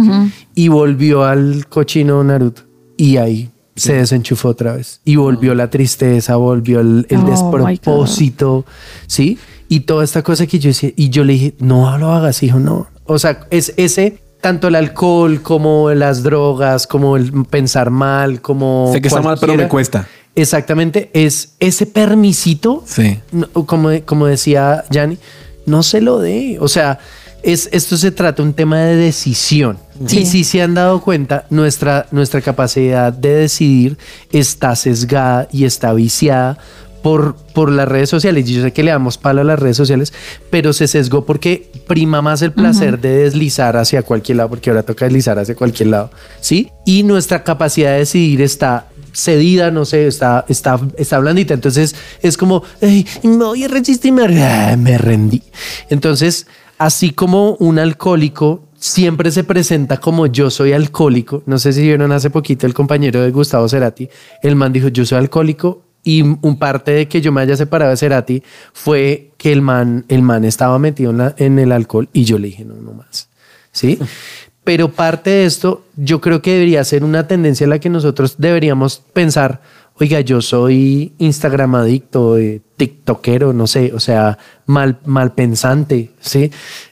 Y 0.56 0.68
volvió 0.68 1.24
al 1.24 1.68
cochino 1.68 2.22
Naruto 2.24 2.64
y 2.98 3.16
ahí 3.18 3.50
se 3.76 3.94
desenchufó 3.94 4.50
otra 4.50 4.74
vez. 4.76 5.00
Y 5.06 5.16
volvió 5.16 5.56
la 5.56 5.70
tristeza, 5.70 6.36
volvió 6.36 6.82
el, 6.82 7.06
el 7.10 7.20
Oh, 7.20 7.26
despropósito, 7.30 8.66
¿sí? 9.08 9.38
Y 9.70 9.82
toda 9.82 10.04
esta 10.04 10.24
cosa 10.24 10.48
que 10.48 10.58
yo 10.60 10.70
decía, 10.70 10.92
y 10.96 11.10
yo 11.10 11.24
le 11.24 11.34
dije, 11.34 11.54
no 11.60 11.96
lo 12.00 12.12
hagas, 12.12 12.42
hijo, 12.44 12.60
no. 12.60 12.88
O 13.06 13.20
sea, 13.20 13.42
es 13.52 13.74
ese, 13.78 14.18
tanto 14.42 14.68
el 14.68 14.76
alcohol 14.76 15.42
como 15.42 15.92
las 15.92 16.24
drogas, 16.24 16.88
como 16.88 17.16
el 17.16 17.32
pensar 17.46 17.92
mal, 17.92 18.42
como... 18.42 18.90
Sé 18.92 19.00
que 19.02 19.08
está 19.08 19.22
mal, 19.22 19.38
pero 19.40 19.56
me 19.56 19.68
cuesta. 19.68 20.08
Exactamente, 20.36 21.10
es 21.14 21.54
ese 21.60 21.86
permisito, 21.86 22.84
Sí. 22.86 23.20
como, 23.66 23.90
como 24.06 24.26
decía 24.26 24.86
Yanni, 24.90 25.18
no 25.66 25.84
se 25.84 26.02
lo 26.02 26.20
dé. 26.20 26.58
O 26.60 26.68
sea, 26.68 27.00
es, 27.44 27.70
esto 27.72 27.98
se 27.98 28.12
trata 28.12 28.42
de 28.42 28.50
un 28.50 28.54
tema 28.54 28.80
de 28.80 28.96
decisión. 28.96 29.78
Sí. 30.08 30.20
Y 30.20 30.26
si 30.26 30.44
se 30.44 30.62
han 30.62 30.74
dado 30.74 31.02
cuenta, 31.02 31.46
nuestra, 31.50 32.08
nuestra 32.12 32.42
capacidad 32.42 33.12
de 33.14 33.36
decidir 33.36 33.98
está 34.32 34.76
sesgada 34.76 35.48
y 35.52 35.66
está 35.66 35.94
viciada 35.94 36.58
por, 37.02 37.36
por 37.54 37.72
las 37.72 37.88
redes 37.88 38.10
sociales. 38.10 38.50
Y 38.50 38.56
yo 38.56 38.62
sé 38.62 38.74
que 38.74 38.84
le 38.84 38.92
damos 38.92 39.18
palo 39.18 39.42
a 39.42 39.44
las 39.44 39.60
redes 39.60 39.78
sociales, 39.78 40.14
pero 40.50 40.74
se 40.74 40.88
sesgó 40.88 41.26
porque 41.26 41.72
prima 41.88 42.22
más 42.22 42.42
el 42.42 42.52
placer 42.52 43.00
de 43.00 43.24
deslizar 43.24 43.78
hacia 43.78 44.04
cualquier 44.04 44.38
lado, 44.38 44.50
porque 44.50 44.70
ahora 44.70 44.84
toca 44.84 45.06
deslizar 45.06 45.40
hacia 45.40 45.56
cualquier 45.56 45.90
lado. 45.90 46.12
¿Sí? 46.42 46.70
Y 46.86 47.04
nuestra 47.04 47.44
capacidad 47.44 47.92
de 47.92 48.00
decidir 48.00 48.42
está 48.42 48.88
cedida, 49.14 49.72
no 49.72 49.86
sé, 49.86 50.08
está, 50.08 50.46
está, 50.48 50.80
está 50.98 51.20
blandita. 51.20 51.54
Entonces 51.54 51.96
es 52.22 52.38
como, 52.38 52.64
"Ay, 52.82 53.06
me 53.24 53.38
voy 53.38 53.64
a 53.64 53.68
resistir, 53.68 54.14
me, 54.14 54.24
ah, 54.44 54.76
me 54.78 54.98
rendí. 54.98 55.42
Entonces, 55.90 56.48
así 56.78 57.12
como 57.12 57.56
un 57.56 57.80
alcohólico 57.80 58.70
siempre 58.80 59.30
se 59.32 59.44
presenta 59.44 59.98
como 59.98 60.26
yo 60.28 60.50
soy 60.50 60.72
alcohólico, 60.72 61.44
no 61.46 61.60
sé 61.60 61.74
si 61.74 61.82
vieron 61.82 62.12
hace 62.14 62.30
poquito 62.30 62.66
el 62.66 62.74
compañero 62.74 63.22
de 63.22 63.32
Gustavo 63.32 63.68
Cerati, 63.68 64.08
el 64.42 64.56
man 64.56 64.72
dijo, 64.72 64.88
yo 64.88 65.06
soy 65.06 65.18
alcohólico. 65.18 65.84
Y 66.04 66.22
un 66.22 66.58
parte 66.58 66.92
de 66.92 67.08
que 67.08 67.22
yo 67.22 67.32
me 67.32 67.42
haya 67.42 67.56
separado 67.58 67.92
de 67.92 67.98
Cerati 67.98 68.44
fue 68.74 69.32
que 69.38 69.52
el 69.52 69.62
man, 69.62 70.06
el 70.08 70.22
man 70.22 70.46
estaba 70.46 70.80
metido 70.80 71.12
en, 71.12 71.18
la- 71.18 71.36
en 71.38 71.60
el 71.60 71.72
alcohol 71.72 72.10
y 72.14 72.24
yo 72.24 72.38
le 72.40 72.48
dije, 72.48 72.66
no, 72.66 72.76
no 72.76 72.94
más. 72.94 73.30
¿Sí? 73.72 74.00
Pero 74.64 74.90
parte 74.92 75.30
de 75.30 75.46
esto, 75.46 75.84
yo 75.96 76.22
creo 76.22 76.42
que 76.42 76.54
debería 76.54 76.84
ser 76.84 77.04
una 77.04 77.28
tendencia 77.28 77.66
a 77.66 77.70
la 77.70 77.80
que 77.80 77.90
nosotros 77.90 78.36
deberíamos 78.38 79.00
pensar, 79.14 79.62
oiga, 80.00 80.22
yo 80.22 80.42
soy 80.42 81.14
Instagram 81.18 81.76
adicto, 81.76 82.38
eh, 82.38 82.62
TikTokero, 82.78 83.52
no 83.54 83.66
sé, 83.68 83.92
o 83.94 84.00
sea, 84.00 84.38
mal, 84.68 85.00
mal 85.06 85.34
pensante, 85.34 86.12
¿sí? 86.20 86.52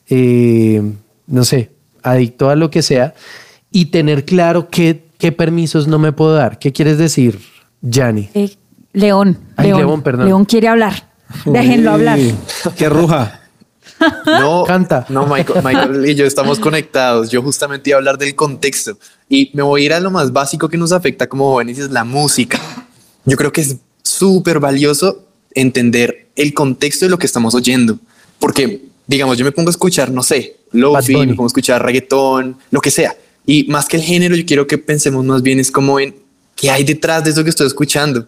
Eh, 0.09 0.81
no 1.27 1.43
sé, 1.43 1.69
adicto 2.03 2.49
a 2.49 2.55
lo 2.55 2.69
que 2.71 2.81
sea, 2.81 3.13
y 3.71 3.85
tener 3.85 4.25
claro 4.25 4.69
qué, 4.69 5.03
qué 5.19 5.31
permisos 5.31 5.87
no 5.87 5.99
me 5.99 6.13
puedo 6.13 6.33
dar. 6.33 6.57
¿Qué 6.59 6.71
quieres 6.71 6.97
decir, 6.97 7.39
Yanni? 7.81 8.29
Eh, 8.33 8.55
León, 8.97 9.37
Ay, 9.55 9.67
León, 9.67 9.79
León, 9.79 10.01
perdón. 10.01 10.25
León 10.25 10.45
quiere 10.45 10.67
hablar. 10.67 11.07
Déjenlo 11.45 11.91
hablar. 11.91 12.19
Qué 12.75 12.89
ruja. 12.89 13.41
No, 14.25 14.63
Canta. 14.65 15.05
No, 15.09 15.27
Michael, 15.27 15.63
Michael 15.63 16.09
y 16.09 16.15
yo 16.15 16.25
estamos 16.25 16.59
conectados. 16.59 17.29
Yo 17.29 17.41
justamente 17.43 17.91
iba 17.91 17.97
a 17.97 17.99
hablar 17.99 18.17
del 18.17 18.35
contexto 18.35 18.97
y 19.29 19.51
me 19.53 19.61
voy 19.61 19.83
a 19.83 19.85
ir 19.85 19.93
a 19.93 19.99
lo 19.99 20.09
más 20.09 20.33
básico 20.33 20.67
que 20.67 20.77
nos 20.77 20.91
afecta 20.91 21.27
como 21.27 21.51
jóvenes 21.51 21.77
es 21.77 21.91
la 21.91 22.03
música. 22.03 22.59
Yo 23.25 23.37
creo 23.37 23.51
que 23.51 23.61
es 23.61 23.77
súper 24.03 24.59
valioso 24.59 25.25
entender 25.53 26.27
el 26.35 26.53
contexto 26.53 27.05
de 27.05 27.11
lo 27.11 27.19
que 27.19 27.25
estamos 27.25 27.53
oyendo, 27.53 27.99
porque 28.39 28.83
digamos, 29.05 29.37
yo 29.37 29.45
me 29.45 29.51
pongo 29.51 29.69
a 29.69 29.71
escuchar, 29.71 30.11
no 30.11 30.23
sé, 30.23 30.57
lofi, 30.71 31.15
me 31.15 31.27
pongo 31.35 31.45
a 31.45 31.47
escuchar 31.47 31.83
reggaetón, 31.83 32.57
lo 32.71 32.81
que 32.81 32.91
sea. 32.91 33.15
Y 33.45 33.65
más 33.65 33.87
que 33.87 33.97
el 33.97 34.03
género, 34.03 34.35
yo 34.35 34.45
quiero 34.45 34.67
que 34.67 34.77
pensemos 34.77 35.23
más 35.25 35.41
bien 35.41 35.59
es 35.59 35.71
como 35.71 35.99
en 35.99 36.15
qué 36.55 36.69
hay 36.71 36.83
detrás 36.83 37.23
de 37.23 37.31
eso 37.31 37.43
que 37.43 37.49
estoy 37.49 37.67
escuchando 37.67 38.27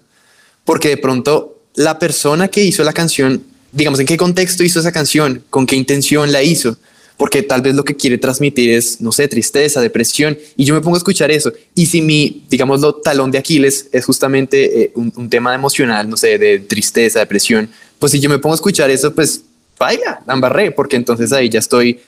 porque 0.70 0.90
de 0.90 0.98
pronto 0.98 1.64
la 1.74 1.98
persona 1.98 2.48
que 2.48 2.64
hizo 2.64 2.84
la 2.84 2.94
canción, 2.94 3.44
digamos, 3.72 4.00
en 4.00 4.06
qué 4.06 4.18
contexto 4.18 4.64
hizo 4.64 4.80
esa 4.80 4.92
canción, 4.92 5.44
con 5.50 5.66
qué 5.66 5.76
intención 5.76 6.32
la 6.32 6.44
hizo, 6.44 6.78
porque 7.18 7.42
tal 7.42 7.64
vez 7.64 7.74
lo 7.74 7.84
que 7.84 7.96
quiere 7.96 8.20
transmitir 8.20 8.70
es, 8.70 9.02
no 9.02 9.12
sé, 9.12 9.28
tristeza, 9.28 9.82
depresión, 9.82 10.38
y 10.56 10.66
yo 10.66 10.76
me 10.76 10.82
pongo 10.82 10.96
a 10.96 11.00
escuchar 11.00 11.32
eso, 11.32 11.52
y 11.74 11.88
si 11.88 12.04
mi, 12.04 12.46
digamos, 12.52 12.82
lo 12.82 12.94
talón 12.94 13.32
de 13.32 13.40
Aquiles 13.40 13.90
es 13.92 14.06
justamente 14.06 14.84
eh, 14.84 14.92
un, 14.94 15.28
tema 15.28 15.56
emocional, 15.56 16.08
no 16.08 16.18
sé, 16.18 16.38
de 16.38 16.60
tristeza, 16.60 17.18
depresión, 17.18 17.68
pues 17.98 18.12
si 18.12 18.20
yo 18.20 18.30
me 18.30 18.38
pongo 18.38 18.54
a 18.54 18.58
escuchar 18.58 18.92
eso, 18.92 19.12
pues 19.16 19.42
vaya, 19.80 20.20
la 20.28 20.36
embarré, 20.36 20.70
porque 20.70 20.98
entonces 20.98 21.34
ahí 21.34 21.50
ya 21.50 21.58
estoy 21.58 22.00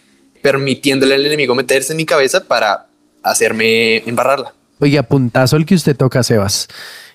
permitiéndole 0.43 1.15
al 1.15 1.26
enemigo 1.26 1.56
meterse 1.56 1.93
en 1.93 1.97
mi 1.97 2.06
cabeza 2.06 2.43
para 2.43 2.86
hacerme 3.24 4.08
embarrarla. 4.08 4.54
Oiga, 4.78 5.02
puntazo 5.02 5.58
el 5.58 5.65
que 5.65 5.74
usted 5.74 5.95
toca, 5.95 6.21
Sebas. 6.21 6.67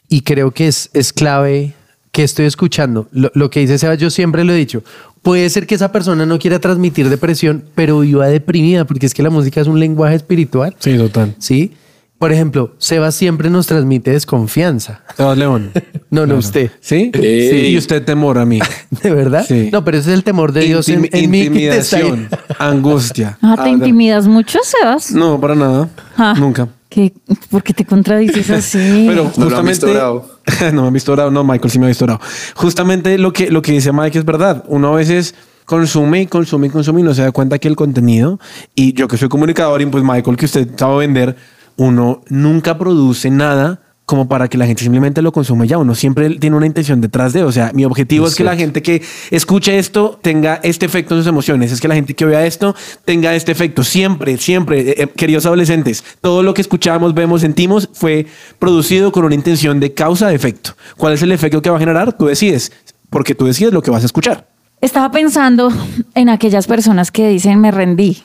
Y 0.09 0.23
creo 0.23 0.51
que 0.53 0.69
es, 0.69 0.90
es 0.92 1.12
clave 1.12 1.75
que 2.12 2.23
estoy 2.23 2.47
escuchando. 2.47 3.09
Lo, 3.12 3.31
lo 3.35 3.51
que 3.51 3.61
dice 3.61 3.79
Sebas, 3.79 3.99
yo 3.99 4.11
siempre 4.11 4.45
lo 4.45 4.53
he 4.53 4.57
dicho. 4.57 4.83
Puede 5.23 5.51
ser 5.51 5.66
que 5.66 5.75
esa 5.75 5.90
persona 5.90 6.25
no 6.25 6.38
quiera 6.38 6.61
transmitir 6.61 7.09
depresión, 7.09 7.64
pero 7.75 8.01
viva 8.01 8.29
deprimida, 8.29 8.85
porque 8.85 9.07
es 9.07 9.14
que 9.14 9.23
la 9.25 9.31
música 9.31 9.61
es 9.61 9.66
un 9.66 9.81
lenguaje 9.81 10.14
espiritual. 10.14 10.77
Sí, 10.79 10.97
total. 10.97 11.35
¿Sí? 11.38 11.73
Por 12.19 12.33
ejemplo, 12.33 12.75
Sebas 12.79 13.14
siempre 13.14 13.51
nos 13.51 13.66
transmite 13.66 14.12
desconfianza. 14.12 15.03
Sebas 15.16 15.37
León. 15.37 15.73
No, 16.09 16.25
no, 16.25 16.37
usted. 16.37 16.71
¿Sí? 16.81 17.11
Y 17.21 17.77
usted 17.77 18.03
temor 18.05 18.38
a 18.38 18.47
mí. 18.47 18.61
¿De 19.03 19.11
verdad? 19.11 19.45
Sí. 19.47 19.69
No, 19.73 19.85
pero 19.85 19.99
ese 19.99 20.11
es 20.12 20.14
el 20.14 20.23
temor 20.23 20.53
de 20.53 20.61
Dios 20.62 20.88
en, 20.88 21.01
mí 21.03 21.09
intimidación, 21.12 22.29
angustia. 22.61 23.37
Ah, 23.42 23.57
¿te 23.57 23.62
Ah, 23.64 23.69
intimidas 23.69 24.29
mucho, 24.29 24.61
Sebas? 24.62 25.11
No, 25.11 25.38
para 25.40 25.57
nada. 25.57 25.88
Ah. 26.16 26.35
Nunca. 26.38 26.69
¿Qué? 26.88 27.12
¿Por 27.51 27.62
qué 27.62 27.72
te 27.72 27.85
contradices 27.85 28.49
así? 28.51 29.07
Pero 29.09 29.25
No 29.25 29.31
justamente 29.31 29.70
visto 29.70 29.92
bravo. 29.92 30.29
no 30.72 30.83
me 30.83 30.88
han 30.88 30.94
visto 30.94 31.12
bravo. 31.12 31.31
No, 31.31 31.44
Michael 31.44 31.70
sí 31.70 31.79
me 31.79 31.87
ha 31.87 31.88
visto 31.88 32.07
bravo. 32.07 32.20
Justamente 32.55 33.18
lo 33.18 33.33
que, 33.33 33.51
lo 33.51 33.62
que 33.62 33.72
dice 33.72 33.92
Mike 33.92 34.18
es 34.18 34.25
verdad. 34.25 34.64
Uno 34.68 34.92
a 34.92 34.96
veces 34.96 35.35
consume 35.64 36.22
y 36.22 36.27
consume 36.27 36.68
y 36.68 36.70
consume 36.70 37.01
y 37.01 37.03
no 37.03 37.14
se 37.14 37.22
da 37.22 37.33
cuenta 37.33 37.59
que 37.59 37.68
el 37.68 37.77
contenido 37.77 38.38
y 38.75 38.92
yo 38.92 39.09
que 39.09 39.16
soy 39.16 39.29
comunicador 39.29 39.83
y 39.83 39.87
pues 39.87 40.05
Michael 40.05 40.37
que 40.37 40.44
usted 40.44 40.68
sabe 40.77 40.99
vender, 40.99 41.37
uno 41.77 42.22
nunca 42.29 42.79
produce 42.79 43.31
nada 43.31 43.81
como 44.07 44.29
para 44.29 44.49
que 44.49 44.57
la 44.57 44.66
gente 44.66 44.85
simplemente 44.85 45.21
lo 45.21 45.33
consuma 45.33 45.64
ya. 45.64 45.79
Uno 45.79 45.97
siempre 45.97 46.31
tiene 46.38 46.57
una 46.57 46.66
intención 46.66 47.01
detrás 47.01 47.33
de. 47.33 47.42
O 47.42 47.51
sea, 47.51 47.73
mi 47.75 47.85
objetivo 47.85 48.29
es 48.29 48.37
que 48.37 48.45
la 48.45 48.57
gente 48.57 48.81
que 48.81 49.03
escuche 49.33 49.79
esto 49.79 50.19
tenga 50.23 50.61
este 50.62 50.87
efecto 50.87 51.14
en 51.14 51.21
sus 51.21 51.29
emociones. 51.29 51.73
Es 51.73 51.81
que 51.81 51.88
la 51.88 51.97
gente 51.97 52.14
que 52.14 52.25
vea 52.25 52.47
esto 52.47 52.75
tenga 53.05 53.35
este 53.35 53.51
efecto. 53.51 53.83
Siempre, 53.83 54.38
siempre, 54.38 54.81
eh, 54.81 54.95
eh, 54.97 55.07
queridos 55.09 55.45
adolescentes, 55.45 56.05
todo 56.21 56.45
lo 56.45 56.55
que 56.55 56.62
escuchamos, 56.62 57.14
vemos, 57.14 57.40
sentimos 57.40 57.90
fue 57.92 58.27
producido 58.61 59.11
con 59.11 59.25
una 59.25 59.35
intención 59.35 59.81
de 59.81 59.92
causa-efecto. 59.92 60.77
¿Cuál 60.97 61.14
es 61.14 61.23
el 61.23 61.33
efecto 61.33 61.61
que 61.61 61.71
va 61.71 61.77
a 61.77 61.81
generar? 61.81 62.16
Tú 62.16 62.27
decides, 62.27 62.71
porque 63.11 63.35
tú 63.35 63.45
decides 63.45 63.73
lo 63.73 63.83
que 63.83 63.90
vas 63.90 64.05
a 64.05 64.07
escuchar. 64.07 64.47
Estaba 64.81 65.11
pensando 65.11 65.73
en 66.14 66.29
aquellas 66.29 66.69
personas 66.69 67.11
que 67.11 67.29
dicen 67.29 67.61
me 67.61 67.73
rendí. 67.73 68.23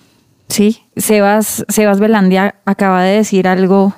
Sí, 0.47 0.83
Sebas, 0.95 1.65
Sebas 1.69 1.99
Belandia 1.99 2.55
acaba 2.65 3.01
de 3.01 3.15
decir 3.15 3.47
algo 3.47 3.95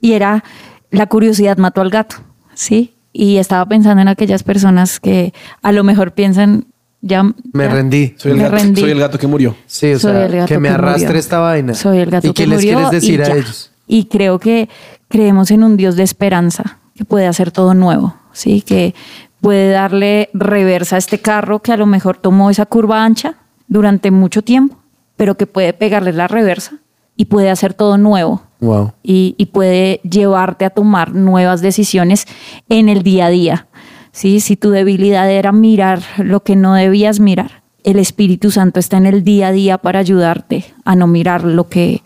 y 0.00 0.12
era 0.12 0.44
la 0.90 1.06
curiosidad 1.06 1.56
mató 1.58 1.80
al 1.80 1.90
gato. 1.90 2.16
Sí, 2.54 2.94
y 3.12 3.36
estaba 3.36 3.66
pensando 3.66 4.02
en 4.02 4.08
aquellas 4.08 4.42
personas 4.42 5.00
que 5.00 5.32
a 5.62 5.72
lo 5.72 5.84
mejor 5.84 6.12
piensan 6.12 6.64
ya 7.00 7.22
Me 7.22 7.34
ya- 7.64 7.68
rendí. 7.68 8.14
Soy 8.16 8.32
el, 8.32 8.38
Me 8.38 8.42
gato, 8.44 8.56
rendí. 8.56 8.80
soy 8.80 8.90
el 8.90 8.98
gato 8.98 9.18
que 9.18 9.26
murió. 9.26 9.56
Sí, 9.66 9.92
o 9.92 9.98
Soy 9.98 10.12
sea, 10.12 10.26
el 10.26 10.32
gato 10.32 10.46
que 10.48 10.58
me 10.58 10.68
que 10.68 10.74
arrastre 10.74 11.06
murió. 11.06 11.20
esta 11.20 11.38
vaina. 11.38 11.74
Soy 11.74 11.98
el 11.98 12.10
gato 12.10 12.26
¿Y 12.26 12.30
qué 12.32 12.42
que 12.42 12.46
les 12.48 12.56
murió 12.58 12.72
quieres 12.74 12.90
decir 12.90 13.20
y 13.20 13.22
a 13.22 13.26
ya. 13.28 13.34
ellos? 13.36 13.70
Y 13.86 14.04
creo 14.06 14.38
que 14.38 14.68
creemos 15.08 15.50
en 15.50 15.62
un 15.62 15.76
Dios 15.76 15.96
de 15.96 16.02
esperanza 16.02 16.78
que 16.96 17.04
puede 17.04 17.26
hacer 17.26 17.52
todo 17.52 17.74
nuevo, 17.74 18.16
sí, 18.32 18.60
que 18.62 18.94
puede 19.40 19.70
darle 19.70 20.28
reversa 20.34 20.96
a 20.96 20.98
este 20.98 21.20
carro 21.20 21.60
que 21.60 21.72
a 21.72 21.76
lo 21.76 21.86
mejor 21.86 22.16
tomó 22.16 22.50
esa 22.50 22.66
curva 22.66 23.04
ancha 23.04 23.34
durante 23.68 24.10
mucho 24.10 24.42
tiempo, 24.42 24.76
pero 25.16 25.36
que 25.36 25.46
puede 25.46 25.72
pegarle 25.72 26.12
la 26.12 26.26
reversa 26.26 26.72
y 27.18 27.26
puede 27.26 27.50
hacer 27.50 27.74
todo 27.74 27.98
nuevo 27.98 28.42
Wow. 28.60 28.92
y, 29.04 29.34
y 29.38 29.46
puede 29.46 30.00
llevarte 30.02 30.64
a 30.64 30.70
tomar 30.70 31.14
nuevas 31.14 31.60
decisiones 31.60 32.26
en 32.68 32.88
el 32.88 33.02
día 33.02 33.26
a 33.26 33.30
día. 33.30 33.68
¿sí? 34.10 34.40
Si 34.40 34.56
tu 34.56 34.70
debilidad 34.70 35.30
era 35.30 35.52
mirar 35.52 36.02
lo 36.16 36.42
que 36.42 36.56
no 36.56 36.74
debías 36.74 37.20
mirar, 37.20 37.62
el 37.84 37.98
Espíritu 37.98 38.50
Santo 38.50 38.80
está 38.80 38.96
en 38.96 39.06
el 39.06 39.22
día 39.22 39.48
a 39.48 39.52
día 39.52 39.78
para 39.78 40.00
ayudarte 40.00 40.64
a 40.84 40.96
no 40.96 41.06
mirar 41.06 41.44
lo 41.44 41.68
que, 41.68 42.02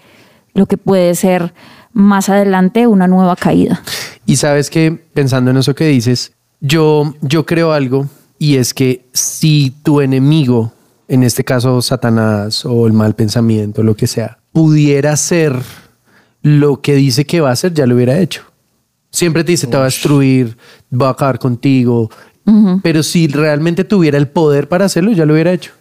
lo 0.54 0.66
que 0.66 0.76
puede 0.76 1.14
ser 1.14 1.54
más 1.92 2.28
adelante 2.28 2.86
una 2.86 3.06
nueva 3.06 3.36
caída. 3.36 3.82
Y 4.26 4.36
sabes 4.36 4.68
que 4.68 4.92
pensando 4.92 5.50
en 5.50 5.56
eso 5.56 5.74
que 5.74 5.86
dices, 5.86 6.32
yo, 6.60 7.14
yo 7.22 7.46
creo 7.46 7.72
algo 7.72 8.06
y 8.38 8.56
es 8.56 8.74
que 8.74 9.06
si 9.12 9.74
tu 9.82 10.00
enemigo, 10.00 10.72
en 11.08 11.22
este 11.22 11.44
caso 11.44 11.80
Satanás 11.80 12.64
o 12.66 12.86
el 12.86 12.92
mal 12.92 13.14
pensamiento, 13.14 13.82
lo 13.82 13.96
que 13.96 14.06
sea, 14.06 14.38
pudiera 14.52 15.16
ser 15.16 15.54
lo 16.42 16.80
que 16.80 16.94
dice 16.94 17.24
que 17.24 17.40
va 17.40 17.50
a 17.50 17.52
hacer, 17.52 17.72
ya 17.72 17.86
lo 17.86 17.94
hubiera 17.94 18.18
hecho. 18.18 18.42
Siempre 19.10 19.44
te 19.44 19.52
dice, 19.52 19.66
te 19.66 19.76
va 19.76 19.82
a 19.82 19.86
destruir, 19.86 20.56
va 20.92 21.08
a 21.08 21.12
acabar 21.12 21.38
contigo, 21.38 22.10
Pero 22.82 23.02
si 23.02 23.28
realmente 23.28 23.84
tuviera 23.84 24.18
el 24.18 24.28
poder 24.28 24.68
para 24.68 24.86
hacerlo, 24.86 25.12
ya 25.12 25.24
lo 25.24 25.34
hubiera 25.34 25.52
hecho. 25.52 25.72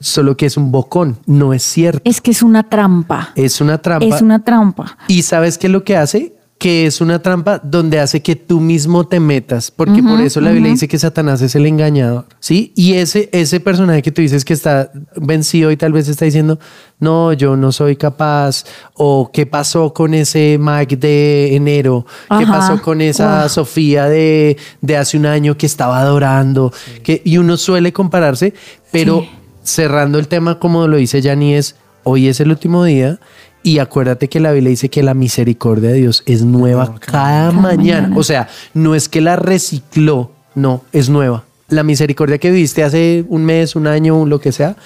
Solo 0.00 0.36
que 0.36 0.46
es 0.46 0.56
un 0.56 0.70
bocón, 0.70 1.18
no 1.26 1.52
es 1.54 1.62
cierto. 1.62 2.02
Es 2.04 2.20
que 2.20 2.30
es 2.30 2.42
una 2.42 2.62
trampa. 2.62 3.30
Es 3.36 3.60
una 3.60 3.78
trampa. 3.78 4.04
Es 4.04 4.22
una 4.22 4.42
trampa. 4.44 4.98
¿Y 5.08 5.22
sabes 5.22 5.56
qué 5.56 5.66
es 5.66 5.72
lo 5.72 5.84
que 5.84 5.96
hace? 5.96 6.34
Que 6.60 6.84
es 6.84 7.00
una 7.00 7.22
trampa 7.22 7.58
donde 7.64 7.98
hace 8.00 8.20
que 8.20 8.36
tú 8.36 8.60
mismo 8.60 9.06
te 9.08 9.18
metas, 9.18 9.70
porque 9.70 10.02
por 10.02 10.20
eso 10.20 10.42
la 10.42 10.50
Biblia 10.50 10.70
dice 10.70 10.88
que 10.88 10.98
Satanás 10.98 11.40
es 11.40 11.54
el 11.54 11.64
engañador, 11.64 12.26
¿sí? 12.38 12.74
Y 12.76 12.92
ese, 12.92 13.30
ese 13.32 13.60
personaje 13.60 14.02
que 14.02 14.12
tú 14.12 14.20
dices 14.20 14.44
que 14.44 14.52
está 14.52 14.92
vencido 15.16 15.70
y 15.70 15.78
tal 15.78 15.94
vez 15.94 16.06
está 16.06 16.26
diciendo, 16.26 16.58
no, 16.98 17.32
yo 17.32 17.56
no 17.56 17.72
soy 17.72 17.96
capaz, 17.96 18.64
o 18.92 19.30
qué 19.32 19.46
pasó 19.46 19.94
con 19.94 20.12
ese 20.12 20.58
Mike 20.60 20.96
de 20.98 21.56
enero, 21.56 22.04
qué 22.28 22.44
Ajá. 22.44 22.58
pasó 22.58 22.82
con 22.82 23.00
esa. 23.00 23.48
Sofía 23.48 24.04
de, 24.04 24.58
de 24.82 24.96
hace 24.98 25.16
un 25.16 25.24
año 25.24 25.56
que 25.56 25.64
estaba 25.64 25.98
adorando, 25.98 26.74
que, 27.02 27.22
y 27.24 27.38
uno 27.38 27.56
suele 27.56 27.94
compararse, 27.94 28.52
pero 28.92 29.20
Sí. 29.22 29.30
cerrando 29.62 30.18
el 30.18 30.28
tema 30.28 30.58
como 30.58 30.86
lo 30.86 30.98
dice 30.98 31.22
Yanni 31.22 31.54
es, 31.54 31.76
hoy 32.04 32.28
es 32.28 32.38
el 32.40 32.50
último 32.50 32.84
día 32.84 33.18
y 33.62 33.78
acuérdate 33.78 34.28
que 34.28 34.40
la 34.40 34.52
Biblia 34.52 34.70
dice 34.70 34.88
que 34.88 35.02
la 35.02 35.14
misericordia 35.14 35.90
de 35.90 35.96
Dios 35.98 36.22
es 36.26 36.42
nueva 36.42 36.94
cada, 37.00 37.52
mañana. 37.52 38.16
O 38.16 38.22
sea, 38.22 38.48
no 38.74 38.94
es 38.94 39.08
que 39.08 39.20
la 39.20 39.36
recicló, 39.36 40.32
no, 40.54 40.82
es 40.92 41.08
nueva. 41.08 41.44
La 41.68 41.82
misericordia 41.82 42.38
que 42.38 42.50
viste 42.50 42.82
hace 42.82 43.24
un 43.28 43.44
mes, 43.44 43.76
un 43.76 43.86
año, 43.86 44.26
lo 44.26 44.40
que 44.40 44.50
sea, 44.50 44.76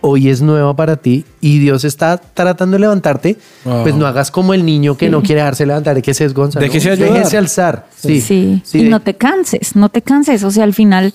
hoy 0.00 0.28
es 0.30 0.40
nueva 0.40 0.74
para 0.74 0.96
ti 0.96 1.26
y 1.42 1.58
Dios 1.58 1.84
está 1.84 2.16
tratando 2.16 2.76
de 2.76 2.80
levantarte. 2.80 3.36
Wow. 3.64 3.82
Pues 3.82 3.94
no 3.94 4.06
hagas 4.06 4.30
como 4.30 4.54
el 4.54 4.64
niño 4.64 4.96
que 4.96 5.10
no 5.10 5.22
quiere 5.22 5.40
dejarse 5.42 5.66
levantar, 5.66 6.00
que 6.00 6.14
se 6.14 6.24
es 6.24 6.32
Gonzalo. 6.32 6.64
Déjese 6.64 6.92
ayudar. 6.92 7.12
Déjese 7.12 7.36
alzar. 7.36 7.86
Sí, 7.94 8.20
Sí. 8.22 8.62
sí, 8.64 8.78
y 8.78 8.84
de- 8.84 8.88
no 8.90 9.00
te 9.00 9.14
canses, 9.14 9.76
no 9.76 9.88
te 9.90 10.00
canses. 10.00 10.42
O 10.44 10.50
sea, 10.50 10.64
al 10.64 10.72
final 10.72 11.12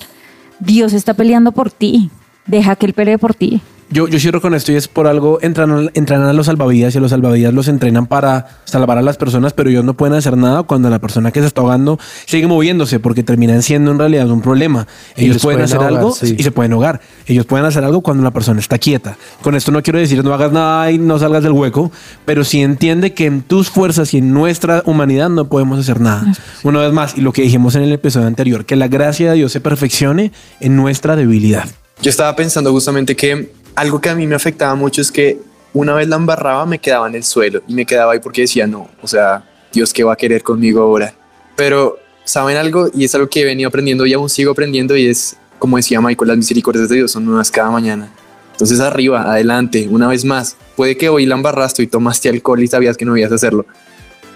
Dios 0.60 0.94
está 0.94 1.14
peleando 1.16 1.52
por 1.54 1.72
ti. 1.72 2.12
Deja 2.46 2.76
que 2.76 2.86
Él 2.86 2.94
pelee 2.94 3.18
por 3.18 3.34
ti. 3.34 3.62
Yo, 3.90 4.08
yo 4.08 4.20
cierro 4.20 4.42
con 4.42 4.56
esto 4.56 4.72
y 4.72 4.76
es 4.76 4.88
por 4.88 5.06
algo 5.06 5.38
entrenan, 5.42 5.92
entrenan 5.94 6.28
a 6.28 6.34
los 6.34 6.48
salvavidas 6.48 6.96
y 6.96 7.00
los 7.00 7.12
salvavidas 7.12 7.54
los 7.54 7.68
entrenan 7.68 8.08
para 8.08 8.60
salvar 8.66 8.98
a 8.98 9.04
las 9.04 9.18
personas, 9.18 9.54
pero 9.54 9.70
ellos 9.70 9.84
no 9.84 9.94
pueden 9.94 10.16
hacer 10.16 10.36
nada 10.36 10.64
cuando 10.64 10.90
la 10.90 10.98
persona 10.98 11.32
que 11.32 11.40
se 11.40 11.46
está 11.46 11.62
ahogando 11.62 12.00
sigue 12.26 12.48
moviéndose 12.48 13.00
porque 13.00 13.22
terminan 13.22 13.62
siendo 13.62 13.92
en 13.92 14.00
realidad 14.00 14.30
un 14.32 14.42
problema. 14.42 14.88
Ellos 15.16 15.36
Ellos 15.36 15.42
pueden 15.44 15.58
pueden 15.58 15.66
hacer 15.66 15.78
ahogar, 15.78 15.94
algo 15.94 16.16
sí. 16.16 16.36
y 16.38 16.44
se 16.44 16.52
pueden 16.52 16.74
ahogar. 16.74 17.00
Ellos 17.28 17.46
pueden 17.46 17.66
hacer 17.66 17.84
algo 17.84 18.02
cuando 18.02 18.24
la 18.24 18.32
persona 18.32 18.60
está 18.60 18.80
quieta. 18.80 19.18
Con 19.44 19.56
esto 19.56 19.72
no 19.72 19.84
quiero 19.84 20.00
decir 20.00 20.24
no 20.24 20.34
hagas 20.34 20.52
nada 20.52 20.92
y 20.92 20.98
no 20.98 21.20
salgas 21.20 21.44
del 21.44 21.52
hueco, 21.52 21.92
pero 22.26 22.44
sí 22.44 22.62
entiende 22.62 23.14
que 23.14 23.28
en 23.28 23.44
tus 23.44 23.70
fuerzas 23.70 24.16
y 24.16 24.18
en 24.18 24.34
nuestra 24.34 24.82
humanidad 24.86 25.30
no 25.30 25.48
podemos 25.48 25.80
hacer 25.80 26.02
nada. 26.02 26.26
Una 26.64 26.80
vez 26.80 26.92
más, 26.92 27.18
y 27.18 27.22
lo 27.22 27.32
que 27.34 27.44
dijimos 27.44 27.76
en 27.76 27.84
el 27.84 27.94
episodio 27.94 28.26
anterior, 28.26 28.66
que 28.66 28.76
la 28.76 28.88
gracia 28.88 29.30
de 29.30 29.38
Dios 29.38 29.52
se 29.52 29.62
perfeccione 29.62 30.32
en 30.60 30.76
nuestra 30.76 31.16
debilidad. 31.16 31.68
Yo 32.02 32.10
estaba 32.10 32.36
pensando 32.36 32.72
justamente 32.72 33.16
que 33.16 33.52
algo 33.76 34.00
que 34.02 34.10
a 34.10 34.16
mí 34.16 34.26
me 34.26 34.36
afectaba 34.36 34.76
mucho 34.76 35.02
es 35.02 35.12
que 35.12 35.40
una 35.74 35.94
vez 35.94 36.08
la 36.08 36.16
embarraba 36.16 36.66
me 36.66 36.80
quedaba 36.80 37.08
en 37.08 37.16
el 37.16 37.24
suelo 37.24 37.62
y 37.68 37.74
me 37.74 37.86
quedaba 37.86 38.14
ahí 38.14 38.20
porque 38.20 38.42
decía, 38.42 38.66
no, 38.66 38.90
o 39.02 39.08
sea, 39.08 39.44
Dios, 39.74 39.94
¿qué 39.94 40.04
va 40.04 40.14
a 40.14 40.16
querer 40.16 40.42
conmigo 40.42 40.82
ahora? 40.82 41.14
Pero, 41.56 42.00
¿saben 42.24 42.56
algo? 42.56 42.90
Y 42.94 43.04
es 43.04 43.14
algo 43.14 43.28
que 43.28 43.42
he 43.42 43.46
venido 43.46 43.68
aprendiendo 43.68 44.06
y 44.06 44.14
aún 44.14 44.30
sigo 44.30 44.52
aprendiendo 44.52 44.96
y 44.96 45.08
es, 45.08 45.36
como 45.60 45.78
decía 45.78 46.00
Michael, 46.00 46.30
las 46.30 46.38
misericordias 46.38 46.88
de 46.88 46.96
Dios 46.96 47.12
son 47.12 47.26
nuevas 47.26 47.52
cada 47.52 47.70
mañana. 47.70 48.10
Entonces 48.54 48.80
arriba, 48.80 49.24
adelante, 49.30 49.88
una 49.90 50.08
vez 50.08 50.24
más. 50.24 50.56
Puede 50.78 50.96
que 50.96 51.10
hoy 51.10 51.26
la 51.26 51.36
embarraste 51.36 51.84
y 51.84 51.88
tomaste 51.88 52.30
alcohol 52.30 52.64
y 52.64 52.68
sabías 52.68 52.96
que 52.96 53.04
no 53.04 53.18
ibas 53.18 53.34
a 53.34 53.36
hacerlo. 53.36 53.66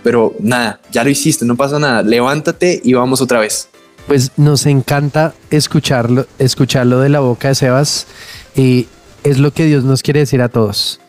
Pero 0.03 0.35
nada, 0.39 0.81
ya 0.91 1.05
lo 1.05 1.09
hiciste, 1.09 1.45
no 1.45 1.55
pasa 1.55 1.79
nada. 1.79 2.03
Levántate 2.03 2.81
y 2.83 2.93
vamos 2.93 3.21
otra 3.21 3.39
vez. 3.39 3.69
Pues 4.07 4.31
nos 4.35 4.65
encanta 4.65 5.33
escucharlo, 5.51 6.25
escucharlo 6.37 6.99
de 6.99 7.09
la 7.09 7.21
boca 7.21 7.47
de 7.47 7.55
Sebas. 7.55 8.07
Y 8.55 8.87
es 9.23 9.37
lo 9.39 9.51
que 9.51 9.65
Dios 9.65 9.83
nos 9.83 10.03
quiere 10.03 10.21
decir 10.21 10.41
a 10.41 10.49
todos. 10.49 10.99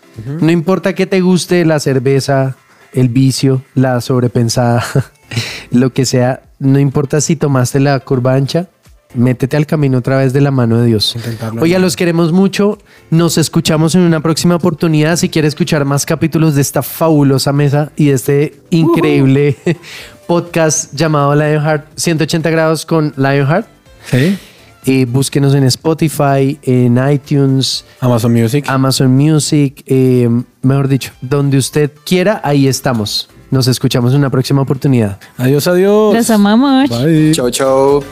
No 0.40 0.50
importa 0.50 0.94
que 0.94 1.06
te 1.06 1.20
guste 1.20 1.64
la 1.64 1.80
cerveza, 1.80 2.56
el 2.92 3.08
vicio, 3.08 3.62
la 3.74 4.00
sobrepensada, 4.00 4.84
lo 5.70 5.92
que 5.92 6.04
sea. 6.04 6.42
No 6.58 6.78
importa 6.78 7.20
si 7.20 7.36
tomaste 7.36 7.80
la 7.80 7.98
curva 8.00 8.34
ancha, 8.34 8.68
métete 9.14 9.56
al 9.56 9.66
camino 9.66 9.98
otra 9.98 10.18
vez 10.18 10.32
de 10.32 10.40
la 10.40 10.50
mano 10.50 10.78
de 10.78 10.86
Dios. 10.86 11.16
Oiga, 11.58 11.78
los 11.78 11.96
queremos 11.96 12.32
mucho. 12.32 12.78
Nos 13.10 13.38
escuchamos 13.38 13.94
en 13.94 14.02
una 14.02 14.20
próxima 14.20 14.56
oportunidad. 14.56 15.16
Si 15.16 15.28
quiere 15.28 15.48
escuchar 15.48 15.84
más 15.84 16.04
capítulos 16.04 16.54
de 16.54 16.60
esta 16.60 16.82
fabulosa 16.82 17.52
mesa 17.52 17.92
y 17.96 18.06
de 18.06 18.12
este 18.12 18.60
increíble 18.70 19.56
podcast 20.26 20.94
llamado 20.94 21.34
Lionheart 21.34 21.86
180 21.96 22.50
grados 22.50 22.84
con 22.84 23.14
Lionheart, 23.16 23.66
¿Sí? 24.10 24.38
Eh, 24.86 25.04
búsquenos 25.04 25.54
en 25.54 25.64
Spotify, 25.64 26.58
en 26.62 26.98
iTunes, 27.10 27.84
Amazon 28.00 28.32
Music. 28.32 28.64
Amazon 28.68 29.16
Music, 29.16 29.82
eh, 29.86 30.28
mejor 30.62 30.88
dicho, 30.88 31.12
donde 31.20 31.58
usted 31.58 31.90
quiera, 32.04 32.40
ahí 32.44 32.66
estamos. 32.66 33.28
Nos 33.50 33.66
escuchamos 33.66 34.12
en 34.12 34.18
una 34.20 34.30
próxima 34.30 34.62
oportunidad. 34.62 35.18
Adiós, 35.36 35.66
adiós. 35.66 36.14
Los 36.14 36.30
amamos. 36.30 36.88
Bye. 36.88 37.32
Chao, 37.32 37.50
chao. 37.50 38.04